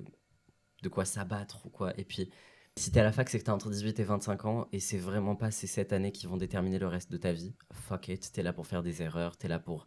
de 0.82 0.88
quoi 0.88 1.04
s'abattre 1.04 1.64
ou 1.66 1.70
quoi. 1.70 1.92
Et 1.98 2.04
puis, 2.04 2.30
si 2.76 2.90
t'es 2.90 3.00
à 3.00 3.04
la 3.04 3.12
fac, 3.12 3.28
c'est 3.28 3.38
que 3.38 3.44
t'as 3.44 3.52
entre 3.52 3.70
18 3.70 4.00
et 4.00 4.04
25 4.04 4.44
ans 4.44 4.68
et 4.72 4.80
c'est 4.80 4.98
vraiment 4.98 5.36
pas 5.36 5.50
ces 5.50 5.66
7 5.66 5.92
années 5.92 6.12
qui 6.12 6.26
vont 6.26 6.36
déterminer 6.36 6.78
le 6.78 6.86
reste 6.86 7.10
de 7.10 7.16
ta 7.16 7.32
vie. 7.32 7.54
Fuck 7.72 8.08
it, 8.08 8.32
t'es 8.32 8.42
là 8.42 8.52
pour 8.52 8.66
faire 8.66 8.82
des 8.82 9.02
erreurs, 9.02 9.36
t'es 9.36 9.48
là 9.48 9.58
pour. 9.58 9.86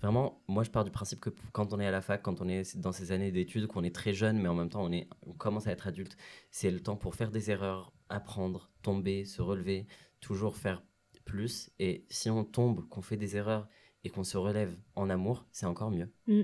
Vraiment, 0.00 0.42
moi 0.46 0.62
je 0.62 0.70
pars 0.70 0.84
du 0.84 0.90
principe 0.90 1.20
que 1.20 1.30
quand 1.52 1.72
on 1.72 1.80
est 1.80 1.86
à 1.86 1.90
la 1.90 2.00
fac, 2.00 2.22
quand 2.22 2.40
on 2.40 2.48
est 2.48 2.76
dans 2.76 2.92
ces 2.92 3.12
années 3.12 3.32
d'études, 3.32 3.66
qu'on 3.66 3.82
est 3.82 3.94
très 3.94 4.12
jeune, 4.12 4.38
mais 4.38 4.48
en 4.48 4.54
même 4.54 4.68
temps 4.68 4.84
on, 4.84 4.92
est, 4.92 5.08
on 5.26 5.32
commence 5.32 5.66
à 5.66 5.72
être 5.72 5.88
adulte, 5.88 6.16
c'est 6.50 6.70
le 6.70 6.80
temps 6.80 6.96
pour 6.96 7.14
faire 7.14 7.30
des 7.30 7.50
erreurs, 7.50 7.92
apprendre, 8.08 8.70
tomber, 8.82 9.24
se 9.24 9.42
relever, 9.42 9.86
toujours 10.20 10.56
faire 10.56 10.82
plus. 11.24 11.70
Et 11.78 12.04
si 12.10 12.30
on 12.30 12.44
tombe, 12.44 12.88
qu'on 12.88 13.02
fait 13.02 13.16
des 13.16 13.36
erreurs 13.36 13.68
et 14.04 14.10
qu'on 14.10 14.24
se 14.24 14.36
relève 14.36 14.76
en 14.96 15.10
amour, 15.10 15.46
c'est 15.50 15.66
encore 15.66 15.90
mieux. 15.90 16.10
Mm. 16.26 16.42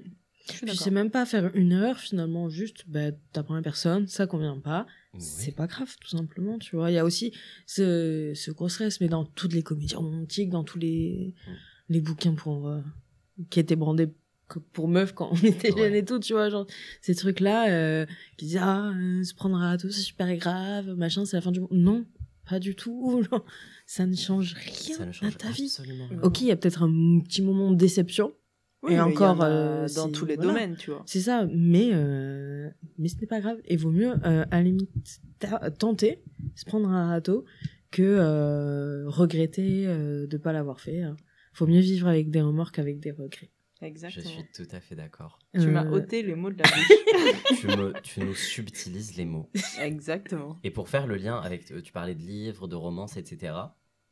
je 0.66 0.73
sais 0.73 0.90
même 0.90 1.11
pas 1.11 1.26
faire 1.26 1.54
une 1.54 1.73
heure, 1.73 1.99
finalement, 1.99 2.49
juste, 2.49 2.85
bah, 2.88 3.12
t'apprends 3.33 3.54
la 3.54 3.62
personne, 3.62 4.07
ça 4.09 4.26
convient 4.26 4.59
pas. 4.59 4.87
Oui. 5.14 5.21
C'est 5.21 5.54
pas 5.54 5.66
grave, 5.66 5.94
tout 6.00 6.09
simplement, 6.16 6.59
tu 6.59 6.76
vois. 6.76 6.90
Il 6.90 6.94
y 6.94 6.99
a 6.99 7.04
aussi 7.04 7.33
ce, 7.66 8.33
ce 8.35 8.50
gros 8.50 8.68
stress, 8.68 9.00
mais 9.00 9.09
dans 9.09 9.25
toutes 9.25 9.52
les 9.54 9.62
comédies 9.62 9.94
romantiques, 9.94 10.50
dans 10.50 10.64
tous 10.64 10.78
les, 10.78 11.35
les 11.88 12.00
bouquins 12.00 12.35
pour, 12.35 12.68
euh, 12.68 12.80
qui 13.50 13.61
étaient 13.61 13.76
brandés 13.76 14.09
pour 14.73 14.88
meufs 14.88 15.12
quand 15.14 15.30
on 15.33 15.37
était 15.47 15.73
Ouais. 15.73 15.83
jeunes 15.83 15.94
et 15.94 16.04
tout, 16.04 16.18
tu 16.18 16.33
vois, 16.35 16.50
genre, 16.50 16.66
ces 17.00 17.14
trucs-là, 17.14 17.71
euh, 17.71 18.06
qui 18.37 18.47
disent, 18.47 18.59
ah, 18.61 18.90
euh, 18.90 19.23
se 19.25 19.35
prendre 19.35 19.61
à 19.62 19.78
tout, 19.78 19.90
c'est 19.90 20.02
super 20.02 20.35
grave, 20.37 20.94
machin, 20.97 21.25
c'est 21.25 21.37
la 21.37 21.40
fin 21.40 21.50
du 21.52 21.61
monde. 21.61 21.68
Non, 21.73 22.04
pas 22.49 22.59
du 22.59 22.75
tout, 22.75 23.23
ça 23.87 24.06
ne 24.06 24.14
change 24.14 24.54
rien 24.54 24.97
Ça 24.97 25.06
ne 25.06 25.12
change 25.12 25.35
à 25.35 25.38
ta 25.38 25.50
vie. 25.50 25.73
rien. 25.78 26.09
Ok, 26.23 26.40
il 26.42 26.49
y 26.49 26.50
a 26.50 26.56
peut-être 26.56 26.83
un 26.83 27.21
petit 27.21 27.40
moment 27.40 27.71
de 27.71 27.76
déception, 27.76 28.33
Oui, 28.84 28.92
Et 28.92 29.00
encore, 29.00 29.40
en 29.40 29.44
euh, 29.44 29.86
dans 29.94 30.08
tous 30.10 30.26
les 30.26 30.36
voilà. 30.36 30.52
domaines, 30.52 30.76
tu 30.76 30.90
vois. 30.90 31.02
c'est 31.06 31.20
ça, 31.20 31.46
mais, 31.52 31.90
euh, 31.92 32.68
mais 32.98 33.08
ce 33.08 33.16
n'est 33.18 33.26
pas 33.26 33.40
grave. 33.40 33.58
Et 33.64 33.76
vaut 33.76 33.90
mieux, 33.90 34.12
euh, 34.24 34.44
à 34.50 34.56
la 34.58 34.62
limite, 34.62 35.20
tenter, 35.78 36.22
se 36.54 36.64
prendre 36.64 36.88
un 36.90 37.08
râteau, 37.08 37.44
que 37.90 38.02
euh, 38.02 39.04
regretter 39.08 39.86
euh, 39.86 40.26
de 40.26 40.36
ne 40.36 40.42
pas 40.42 40.52
l'avoir 40.52 40.80
fait. 40.80 41.02
hein. 41.02 41.16
Faut 41.52 41.66
mieux 41.66 41.80
vivre 41.80 42.08
avec 42.08 42.30
des 42.30 42.40
remords 42.42 42.72
qu'avec 42.72 42.98
des 43.00 43.12
regrets. 43.12 43.50
Je 43.80 43.86
Exactement. 43.86 44.24
suis 44.24 44.44
tout 44.54 44.68
à 44.74 44.80
fait 44.80 44.94
d'accord. 44.94 45.38
Tu 45.54 45.66
m'as 45.68 45.88
ôté 45.90 46.22
les 46.22 46.34
mots 46.34 46.50
de 46.50 46.56
la 46.58 46.64
bouche. 46.64 47.58
tu, 47.60 47.66
me, 47.68 47.92
tu 48.02 48.20
nous 48.20 48.34
subtilises 48.34 49.16
les 49.16 49.24
mots. 49.24 49.50
Exactement. 49.80 50.58
Et 50.64 50.70
pour 50.70 50.88
faire 50.88 51.06
le 51.06 51.16
lien 51.16 51.36
avec, 51.36 51.66
tu 51.82 51.92
parlais 51.92 52.14
de 52.14 52.22
livres, 52.22 52.66
de 52.66 52.76
romances, 52.76 53.16
etc. 53.16 53.52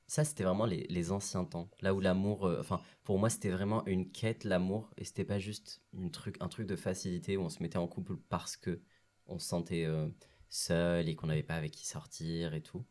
Ça, 0.07 0.25
c'était 0.25 0.45
vraiment 0.45 0.67
les, 0.67 0.87
les 0.91 1.11
anciens 1.11 1.45
temps. 1.45 1.71
Là 1.81 1.95
où 1.95 2.01
l'amour, 2.01 2.47
euh, 2.47 2.59
enfin, 2.61 2.81
pour 3.05 3.19
moi, 3.19 3.31
c'était 3.31 3.49
vraiment 3.51 3.85
une 3.87 4.11
quête, 4.11 4.45
l'amour, 4.45 4.91
et 4.99 5.05
c'était 5.05 5.25
pas 5.25 5.39
juste 5.39 5.81
une 5.95 6.11
truc, 6.11 6.37
un 6.41 6.49
truc 6.49 6.67
de 6.67 6.77
facilité 6.77 7.37
où 7.37 7.43
on 7.43 7.49
se 7.49 7.63
mettait 7.63 7.79
en 7.79 7.87
couple 7.89 8.17
parce 8.29 8.57
que 8.57 8.81
on 9.27 9.39
se 9.39 9.47
sentait 9.47 9.85
euh, 9.87 10.09
seul 10.51 11.09
et 11.09 11.15
qu'on 11.15 11.29
n'avait 11.29 11.43
pas 11.43 11.55
avec 11.55 11.71
qui 11.71 11.87
sortir 11.87 12.53
et 12.53 12.61
tout. 12.61 12.85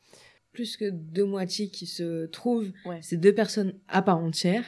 Plus 0.52 0.78
que 0.78 0.90
deux 0.90 1.26
moitiés 1.26 1.70
qui 1.70 1.86
se 1.86 2.26
trouvent, 2.26 2.72
Ouais. 2.86 3.00
c'est 3.02 3.18
deux 3.18 3.34
personnes 3.36 3.80
à 3.88 4.02
part 4.02 4.18
entière, 4.18 4.66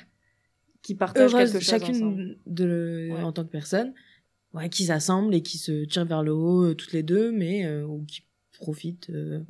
Qui 0.84 0.96
partagent 0.96 1.34
heureuses 1.34 1.52
quelque 1.54 1.64
chose 1.64 1.74
ensemble. 1.82 1.92
chacune 1.96 2.38
de, 2.46 3.10
Ouais. 3.12 3.24
en 3.24 3.32
tant 3.32 3.44
que 3.44 3.50
personne, 3.50 3.94
ouais, 4.54 4.70
qui 4.70 4.86
s'assemblent 4.86 5.34
et 5.34 5.42
qui 5.42 5.58
se 5.58 5.86
tirent 5.86 6.06
vers 6.06 6.22
le 6.24 6.34
haut 6.34 6.66
euh, 6.66 6.76
toutes 6.76 6.94
les 6.94 7.04
deux, 7.04 7.32
mais 7.32 7.66
euh, 7.66 7.86
ou 7.86 8.04
qui 8.06 8.24
profitent 8.60 9.10
euh, 9.10 9.44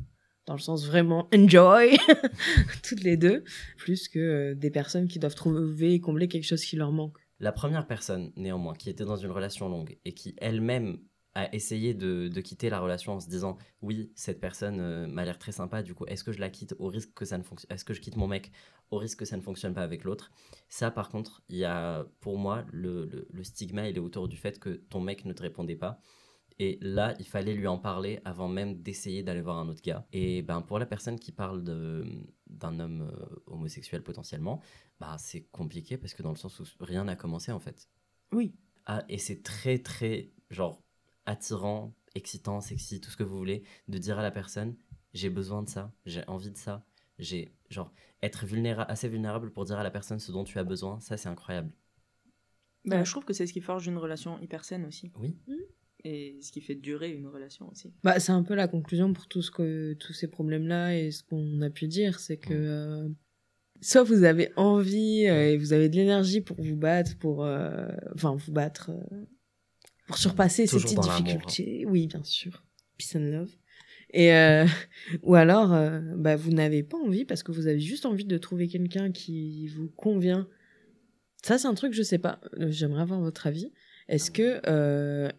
dans 0.45 0.53
le 0.53 0.59
sens 0.59 0.85
vraiment 0.85 1.27
enjoy 1.33 1.97
toutes 2.83 3.03
les 3.03 3.17
deux, 3.17 3.43
plus 3.77 4.07
que 4.07 4.19
euh, 4.19 4.55
des 4.55 4.69
personnes 4.71 5.07
qui 5.07 5.19
doivent 5.19 5.35
trouver 5.35 5.93
et 5.93 5.99
combler 5.99 6.27
quelque 6.27 6.45
chose 6.45 6.63
qui 6.63 6.75
leur 6.75 6.91
manque. 6.91 7.17
La 7.39 7.51
première 7.51 7.87
personne, 7.87 8.31
néanmoins, 8.35 8.73
qui 8.73 8.89
était 8.89 9.05
dans 9.05 9.17
une 9.17 9.31
relation 9.31 9.69
longue 9.69 9.97
et 10.05 10.13
qui 10.13 10.35
elle-même 10.37 10.99
a 11.35 11.53
essayé 11.53 11.93
de, 11.95 12.29
quitter 12.41 12.69
la 12.69 12.79
relation 12.79 13.13
en 13.13 13.19
se 13.19 13.27
disant 13.27 13.57
oui, 13.81 14.11
cette 14.15 14.39
personne 14.39 14.79
euh, 14.79 15.07
m'a 15.07 15.25
l'air 15.25 15.39
très 15.39 15.51
sympa, 15.51 15.81
du 15.81 15.95
coup, 15.95 16.05
est-ce 16.05 16.23
que 16.23 16.31
je 16.31 16.39
la 16.39 16.49
quitte 16.49 16.75
au 16.77 16.87
risque 16.87 17.11
que 17.15 17.25
ça 17.25 17.37
ne 17.37 17.43
fonctionne 17.43 17.73
Est-ce 17.73 17.85
que 17.85 17.93
je 17.93 18.01
quitte 18.01 18.17
mon 18.17 18.27
mec 18.27 18.51
au 18.91 18.97
risque 18.97 19.19
que 19.19 19.25
ça 19.25 19.35
ne 19.35 19.41
fonctionne 19.41 19.73
pas 19.73 19.81
avec 19.81 20.03
l'autre? 20.03 20.31
Ça, 20.69 20.91
par 20.91 21.09
contre, 21.09 21.41
il 21.49 21.57
y 21.57 21.65
a 21.65 22.05
pour 22.19 22.37
moi 22.37 22.65
le, 22.71 23.05
le- 23.05 23.27
le 23.31 23.43
stigma, 23.43 23.89
il 23.89 23.95
est 23.95 23.99
autour 23.99 24.27
du 24.27 24.37
fait 24.37 24.59
que 24.59 24.69
ton 24.89 24.99
mec 24.99 25.25
ne 25.25 25.33
te 25.33 25.41
répondait 25.41 25.75
pas. 25.75 25.99
Et 26.59 26.77
là, 26.81 27.13
il 27.19 27.25
fallait 27.25 27.53
lui 27.53 27.67
en 27.67 27.77
parler 27.77 28.19
avant 28.25 28.47
même 28.47 28.81
d'essayer 28.81 29.23
d'aller 29.23 29.41
voir 29.41 29.57
un 29.57 29.67
autre 29.69 29.81
gars. 29.81 30.05
Et 30.13 30.41
ben, 30.41 30.61
pour 30.61 30.79
la 30.79 30.85
personne 30.85 31.19
qui 31.19 31.31
parle 31.31 31.63
de- 31.63 32.05
d'un 32.47 32.79
homme 32.79 33.01
euh, 33.01 33.35
homosexuel 33.47 34.03
potentiellement, 34.03 34.61
bah, 34.99 35.15
c'est 35.17 35.43
compliqué 35.51 35.97
parce 35.97 36.13
que 36.13 36.21
dans 36.23 36.29
le 36.31 36.37
sens 36.37 36.59
où 36.59 36.63
rien 36.79 37.03
n'a 37.05 37.15
commencé 37.15 37.51
en 37.51 37.59
fait. 37.59 37.89
Oui. 38.31 38.53
Ah, 38.85 39.03
et 39.09 39.17
c'est 39.17 39.41
très 39.43 39.79
très 39.79 40.31
genre 40.49 40.81
attirant, 41.25 41.93
excitant, 42.15 42.61
sexy, 42.61 43.01
tout 43.01 43.09
ce 43.09 43.17
que 43.17 43.23
vous 43.23 43.37
voulez, 43.37 43.63
de 43.87 43.97
dire 43.97 44.19
à 44.19 44.21
la 44.23 44.31
personne 44.31 44.75
j'ai 45.13 45.29
besoin 45.29 45.61
de 45.61 45.69
ça, 45.69 45.93
j'ai 46.07 46.25
envie 46.27 46.49
de 46.51 46.57
ça, 46.57 46.83
j'ai 47.19 47.53
genre 47.69 47.91
être 48.23 48.45
vulnéra 48.45 48.83
assez 48.83 49.07
vulnérable 49.07 49.51
pour 49.51 49.63
dire 49.65 49.77
à 49.77 49.83
la 49.83 49.91
personne 49.91 50.19
ce 50.19 50.31
dont 50.31 50.43
tu 50.43 50.57
as 50.57 50.63
besoin, 50.63 50.99
ça 50.99 51.17
c'est 51.17 51.29
incroyable. 51.29 51.71
Ben, 52.85 52.97
Ouais. 52.99 53.05
Je 53.05 53.11
trouve 53.11 53.23
que 53.23 53.33
c'est 53.33 53.45
ce 53.47 53.53
qui 53.53 53.61
forge 53.61 53.87
une 53.87 53.97
relation 53.97 54.39
hyper 54.39 54.65
saine 54.65 54.85
aussi. 54.85 55.11
Oui. 55.19 55.37
Et 56.05 56.37
ce 56.41 56.51
qui 56.51 56.59
fait 56.59 56.75
durer 56.75 57.11
une 57.11 57.27
relation 57.27 57.69
aussi. 57.71 57.93
Bah, 58.03 58.19
c'est 58.19 58.31
un 58.31 58.43
peu 58.43 58.55
la 58.55 58.67
conclusion 58.67 59.13
pour 59.13 59.27
tout 59.27 59.41
ce 59.41 59.51
que, 59.51 59.93
tous 59.93 60.13
ces 60.13 60.27
problèmes-là 60.27 60.97
et 60.97 61.11
ce 61.11 61.23
qu'on 61.23 61.61
a 61.61 61.69
pu 61.69 61.87
dire, 61.87 62.19
c'est 62.19 62.37
que 62.37 62.53
euh, 62.53 63.09
soit 63.81 64.03
vous 64.03 64.23
avez 64.23 64.51
envie 64.57 65.25
euh, 65.27 65.51
et 65.51 65.57
vous 65.57 65.71
avez 65.71 65.87
de 65.87 65.95
l'énergie 65.95 66.41
pour 66.41 66.61
vous 66.61 66.75
battre, 66.75 67.17
pour, 67.17 67.45
euh, 67.45 67.87
enfin, 68.13 68.35
vous 68.35 68.51
battre, 68.51 68.91
euh, 68.91 69.25
pour 70.07 70.17
surpasser 70.17 70.67
ces 70.67 70.77
petites 70.77 70.99
difficultés. 70.99 71.85
Oui, 71.87 72.07
bien 72.07 72.23
sûr. 72.23 72.63
Peace 72.97 73.15
and 73.15 73.31
love. 73.31 73.55
Et 74.13 74.33
euh, 74.33 74.65
ou 75.23 75.35
alors, 75.35 75.73
euh, 75.73 75.99
bah, 76.15 76.35
vous 76.35 76.51
n'avez 76.51 76.83
pas 76.83 76.97
envie 76.97 77.25
parce 77.25 77.43
que 77.43 77.51
vous 77.51 77.67
avez 77.67 77.79
juste 77.79 78.05
envie 78.05 78.25
de 78.25 78.37
trouver 78.37 78.67
quelqu'un 78.67 79.11
qui 79.11 79.67
vous 79.67 79.89
convient. 79.89 80.47
Ça, 81.43 81.57
c'est 81.57 81.67
un 81.67 81.73
truc, 81.73 81.93
je 81.93 82.03
sais 82.03 82.19
pas. 82.19 82.39
J'aimerais 82.57 83.01
avoir 83.01 83.19
votre 83.19 83.47
avis. 83.47 83.71
Est-ce 84.07 84.31
que 84.31 84.61
euh, 84.67 85.29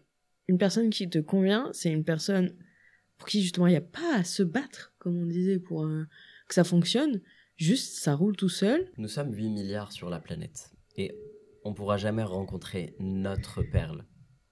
une 0.47 0.57
personne 0.57 0.89
qui 0.89 1.09
te 1.09 1.19
convient, 1.19 1.69
c'est 1.73 1.91
une 1.91 2.03
personne 2.03 2.55
pour 3.17 3.27
qui 3.27 3.41
justement 3.41 3.67
il 3.67 3.71
n'y 3.71 3.77
a 3.77 3.81
pas 3.81 4.17
à 4.17 4.23
se 4.23 4.43
battre, 4.43 4.93
comme 4.99 5.17
on 5.17 5.25
disait, 5.25 5.59
pour 5.59 5.85
euh, 5.85 6.05
que 6.47 6.53
ça 6.53 6.63
fonctionne. 6.63 7.21
Juste, 7.57 7.99
ça 7.99 8.15
roule 8.15 8.35
tout 8.35 8.49
seul. 8.49 8.91
Nous 8.97 9.07
sommes 9.07 9.33
8 9.33 9.49
milliards 9.49 9.91
sur 9.91 10.09
la 10.09 10.19
planète 10.19 10.71
et 10.97 11.15
on 11.63 11.73
pourra 11.73 11.97
jamais 11.97 12.23
rencontrer 12.23 12.95
notre 12.99 13.63
perle, 13.63 14.05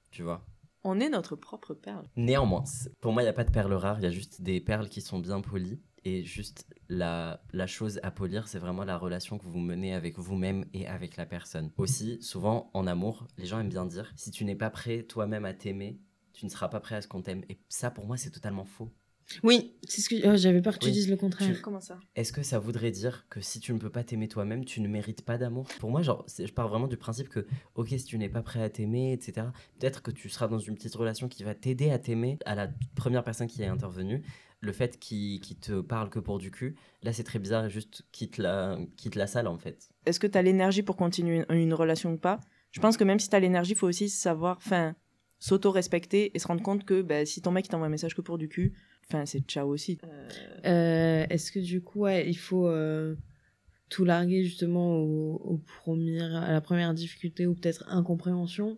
tu 0.10 0.24
vois. 0.24 0.48
On 0.86 1.00
est 1.00 1.10
notre 1.10 1.36
propre 1.36 1.74
perle. 1.74 2.10
Néanmoins, 2.16 2.64
pour 3.00 3.14
moi, 3.14 3.22
il 3.22 3.26
n'y 3.26 3.30
a 3.30 3.34
pas 3.34 3.44
de 3.44 3.52
perles 3.52 3.74
rares, 3.74 4.00
il 4.00 4.04
y 4.04 4.08
a 4.08 4.12
juste 4.12 4.42
des 4.42 4.60
perles 4.60 4.90
qui 4.90 5.02
sont 5.02 5.20
bien 5.20 5.42
polies. 5.42 5.80
Et 6.06 6.24
juste 6.24 6.66
la, 6.90 7.42
la 7.54 7.68
chose 7.68 8.00
à 8.04 8.12
polir, 8.12 8.48
c'est 8.48 8.60
vraiment 8.60 8.84
la 8.84 8.98
relation 8.98 9.38
que 9.38 9.46
vous 9.46 9.60
menez 9.60 9.94
avec 9.94 10.18
vous-même 10.20 10.66
et 10.74 10.88
avec 10.88 11.16
la 11.18 11.26
personne. 11.26 11.72
Aussi, 11.78 12.22
souvent 12.22 12.70
en 12.74 12.88
amour, 12.88 13.28
les 13.38 13.46
gens 13.46 13.60
aiment 13.60 13.70
bien 13.70 13.86
dire 13.86 14.12
si 14.16 14.32
tu 14.32 14.44
n'es 14.44 14.56
pas 14.56 14.70
prêt 14.70 15.04
toi-même 15.04 15.46
à 15.46 15.54
t'aimer, 15.54 16.00
tu 16.34 16.46
ne 16.46 16.50
seras 16.50 16.68
pas 16.68 16.80
prêt 16.80 16.96
à 16.96 17.02
ce 17.02 17.08
qu'on 17.08 17.22
t'aime. 17.22 17.44
Et 17.50 17.60
ça, 17.70 17.92
pour 17.92 18.06
moi, 18.06 18.18
c'est 18.18 18.32
totalement 18.32 18.66
faux. 18.66 18.92
Oui, 19.42 19.74
c'est 19.88 20.02
ce 20.02 20.10
que 20.10 20.16
oh, 20.28 20.36
j'avais 20.36 20.62
peur 20.62 20.78
que 20.78 20.86
tu 20.86 20.92
dises 20.92 21.10
le 21.10 21.18
contraire. 21.18 21.62
Comment 21.62 21.80
ça? 21.80 22.00
Est-ce 22.16 22.32
que 22.32 22.44
ça 22.44 22.60
voudrait 22.60 22.92
dire 22.92 23.26
que 23.30 23.42
si 23.42 23.60
tu 23.60 23.74
ne 23.74 23.80
peux 23.80 23.90
pas 23.90 24.04
t'aimer 24.04 24.28
toi-même, 24.28 24.66
tu 24.66 24.82
ne 24.82 24.88
mérites 24.88 25.24
pas 25.24 25.38
d'amour? 25.38 25.68
Pour 25.80 25.90
moi, 25.90 26.02
genre, 26.02 26.26
je 26.38 26.52
pars 26.52 26.68
vraiment 26.68 26.88
du 26.88 26.98
principe 26.98 27.30
que, 27.30 27.46
ok, 27.76 27.90
si 27.90 28.06
tu 28.06 28.18
n'es 28.18 28.30
pas 28.30 28.42
prêt 28.42 28.62
à 28.62 28.70
t'aimer, 28.70 29.14
etc., 29.14 29.48
peut-être 29.80 30.02
que 30.02 30.12
tu 30.12 30.30
seras 30.30 30.48
dans 30.48 30.60
une 30.60 30.76
petite 30.76 30.96
relation 30.96 31.28
qui 31.28 31.44
va 31.44 31.56
t'aider 31.56 31.90
à 31.90 32.00
t'aimer 32.00 32.38
à 32.46 32.56
la 32.56 32.70
première 32.96 33.24
personne 33.24 33.48
qui 33.48 33.62
est 33.62 33.68
intervenue. 33.68 34.24
Le 34.60 34.72
fait 34.72 34.98
qu'il 34.98 35.42
te 35.42 35.82
parle 35.82 36.10
que 36.10 36.20
pour 36.20 36.40
du 36.40 36.50
cul, 36.50 36.76
là, 37.02 37.12
c'est 37.12 37.24
très 37.24 37.40
bizarre, 37.40 37.68
juste 37.70 38.06
quitte 38.12 38.38
la, 38.38 38.78
quitte 38.96 39.16
la 39.16 39.28
salle, 39.28 39.48
en 39.48 39.58
fait. 39.58 39.90
Est-ce 40.06 40.20
que 40.20 40.28
tu 40.28 40.38
as 40.38 40.42
l'énergie 40.42 40.84
pour 40.84 40.96
continuer 40.96 41.46
une, 41.50 41.56
une 41.58 41.74
relation 41.74 42.14
ou 42.14 42.18
pas? 42.18 42.40
Je 42.72 42.80
pense 42.80 42.98
que 42.98 43.04
même 43.04 43.20
si 43.20 43.30
tu 43.30 43.36
as 43.36 43.40
l'énergie, 43.40 43.74
il 43.74 43.78
faut 43.78 43.88
aussi 43.88 44.10
savoir, 44.10 44.58
enfin, 44.58 44.96
s'auto-respecter 45.44 46.32
et 46.34 46.40
se 46.40 46.48
rendre 46.48 46.64
compte 46.64 46.86
que 46.86 47.02
bah, 47.02 47.26
si 47.26 47.42
ton 47.42 47.52
mec 47.52 47.68
t'envoie 47.68 47.88
un 47.88 47.90
message 47.90 48.16
que 48.16 48.22
pour 48.22 48.38
du 48.38 48.48
cul, 48.48 48.74
enfin 49.14 49.26
c'est 49.26 49.42
ciao 49.42 49.70
aussi. 49.70 50.00
Euh, 50.66 51.26
Est-ce 51.30 51.52
que 51.52 51.60
du 51.60 51.82
coup, 51.82 52.08
il 52.08 52.38
faut 52.38 52.68
euh, 52.68 53.16
tout 53.90 54.06
larguer 54.06 54.44
justement 54.44 54.98
au 54.98 55.62
premier, 55.84 56.22
à 56.22 56.52
la 56.52 56.62
première 56.62 56.94
difficulté 56.94 57.46
ou 57.46 57.54
peut-être 57.54 57.86
incompréhension? 57.88 58.78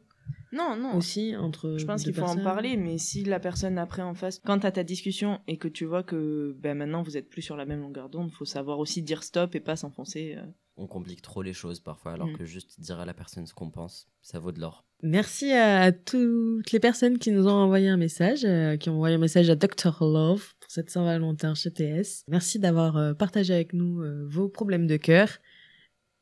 Non, 0.56 0.76
non. 0.76 0.96
aussi 0.96 1.36
entre. 1.36 1.76
Je 1.78 1.86
pense 1.86 2.04
qu'il 2.04 2.14
faut 2.14 2.22
en 2.24 2.38
parler, 2.38 2.78
mais 2.78 2.98
si 2.98 3.24
la 3.24 3.40
personne 3.40 3.78
après 3.78 4.02
en 4.02 4.14
face, 4.14 4.40
quand 4.46 4.60
t'as 4.60 4.72
ta 4.72 4.84
discussion 4.84 5.40
et 5.48 5.58
que 5.58 5.68
tu 5.68 5.86
vois 5.86 6.04
que 6.04 6.56
ben 6.60 6.78
maintenant 6.78 7.02
vous 7.04 7.18
êtes 7.18 7.30
plus 7.30 7.42
sur 7.42 7.58
la 7.58 7.66
même 7.66 7.82
longueur 7.82 8.10
d'onde, 8.10 8.32
faut 8.32 8.46
savoir 8.46 8.80
aussi 8.80 9.02
dire 9.02 9.24
stop 9.24 9.54
et 9.56 9.60
pas 9.60 9.76
s'enfoncer. 9.76 10.36
euh. 10.38 10.46
On 10.78 10.88
complique 10.88 11.22
trop 11.22 11.42
les 11.42 11.54
choses 11.54 11.80
parfois, 11.80 12.12
alors 12.12 12.28
Mm. 12.28 12.38
que 12.38 12.44
juste 12.46 12.82
dire 12.82 13.00
à 13.00 13.06
la 13.06 13.14
personne 13.14 13.46
ce 13.46 13.54
qu'on 13.54 13.70
pense, 13.70 14.10
ça 14.22 14.40
vaut 14.40 14.52
de 14.52 14.60
l'or. 14.60 14.84
Merci 15.04 15.52
à 15.54 15.92
toutes 15.94 16.72
les 16.72 16.80
personnes 16.82 17.18
qui 17.18 17.32
nous 17.32 17.48
ont 17.48 17.52
envoyé 17.52 17.88
un 17.88 17.96
message, 17.98 18.44
euh, 18.44 18.76
qui 18.76 18.90
ont 18.90 18.96
envoyé 18.96 19.16
un 19.16 19.20
message 19.20 19.50
à 19.50 19.56
Dr. 19.56 19.96
Love 20.02 20.54
pour 20.60 20.72
cette 20.72 20.90
Saint-Valentin 20.90 21.54
chez 21.54 21.72
TS. 21.72 22.24
Merci 22.28 22.60
d'avoir 22.60 22.98
euh, 22.98 23.14
partagé 23.14 23.54
avec 23.54 23.72
nous 23.74 24.02
euh, 24.02 24.26
vos 24.28 24.50
problèmes 24.50 24.88
de 24.88 24.98
cœur 24.98 25.30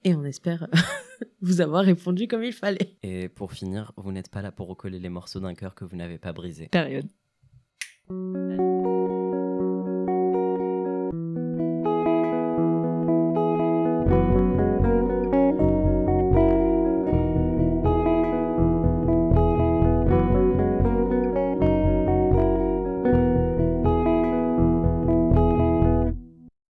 et 0.03 0.15
on 0.15 0.23
espère 0.23 0.67
vous 1.41 1.61
avoir 1.61 1.83
répondu 1.83 2.27
comme 2.27 2.43
il 2.43 2.53
fallait. 2.53 2.97
Et 3.03 3.29
pour 3.29 3.53
finir, 3.53 3.93
vous 3.97 4.11
n'êtes 4.11 4.29
pas 4.29 4.41
là 4.41 4.51
pour 4.51 4.67
recoller 4.67 4.99
les 4.99 5.09
morceaux 5.09 5.39
d'un 5.39 5.53
cœur 5.53 5.75
que 5.75 5.85
vous 5.85 5.95
n'avez 5.95 6.17
pas 6.17 6.33
brisé. 6.33 6.67
Période. 6.67 7.07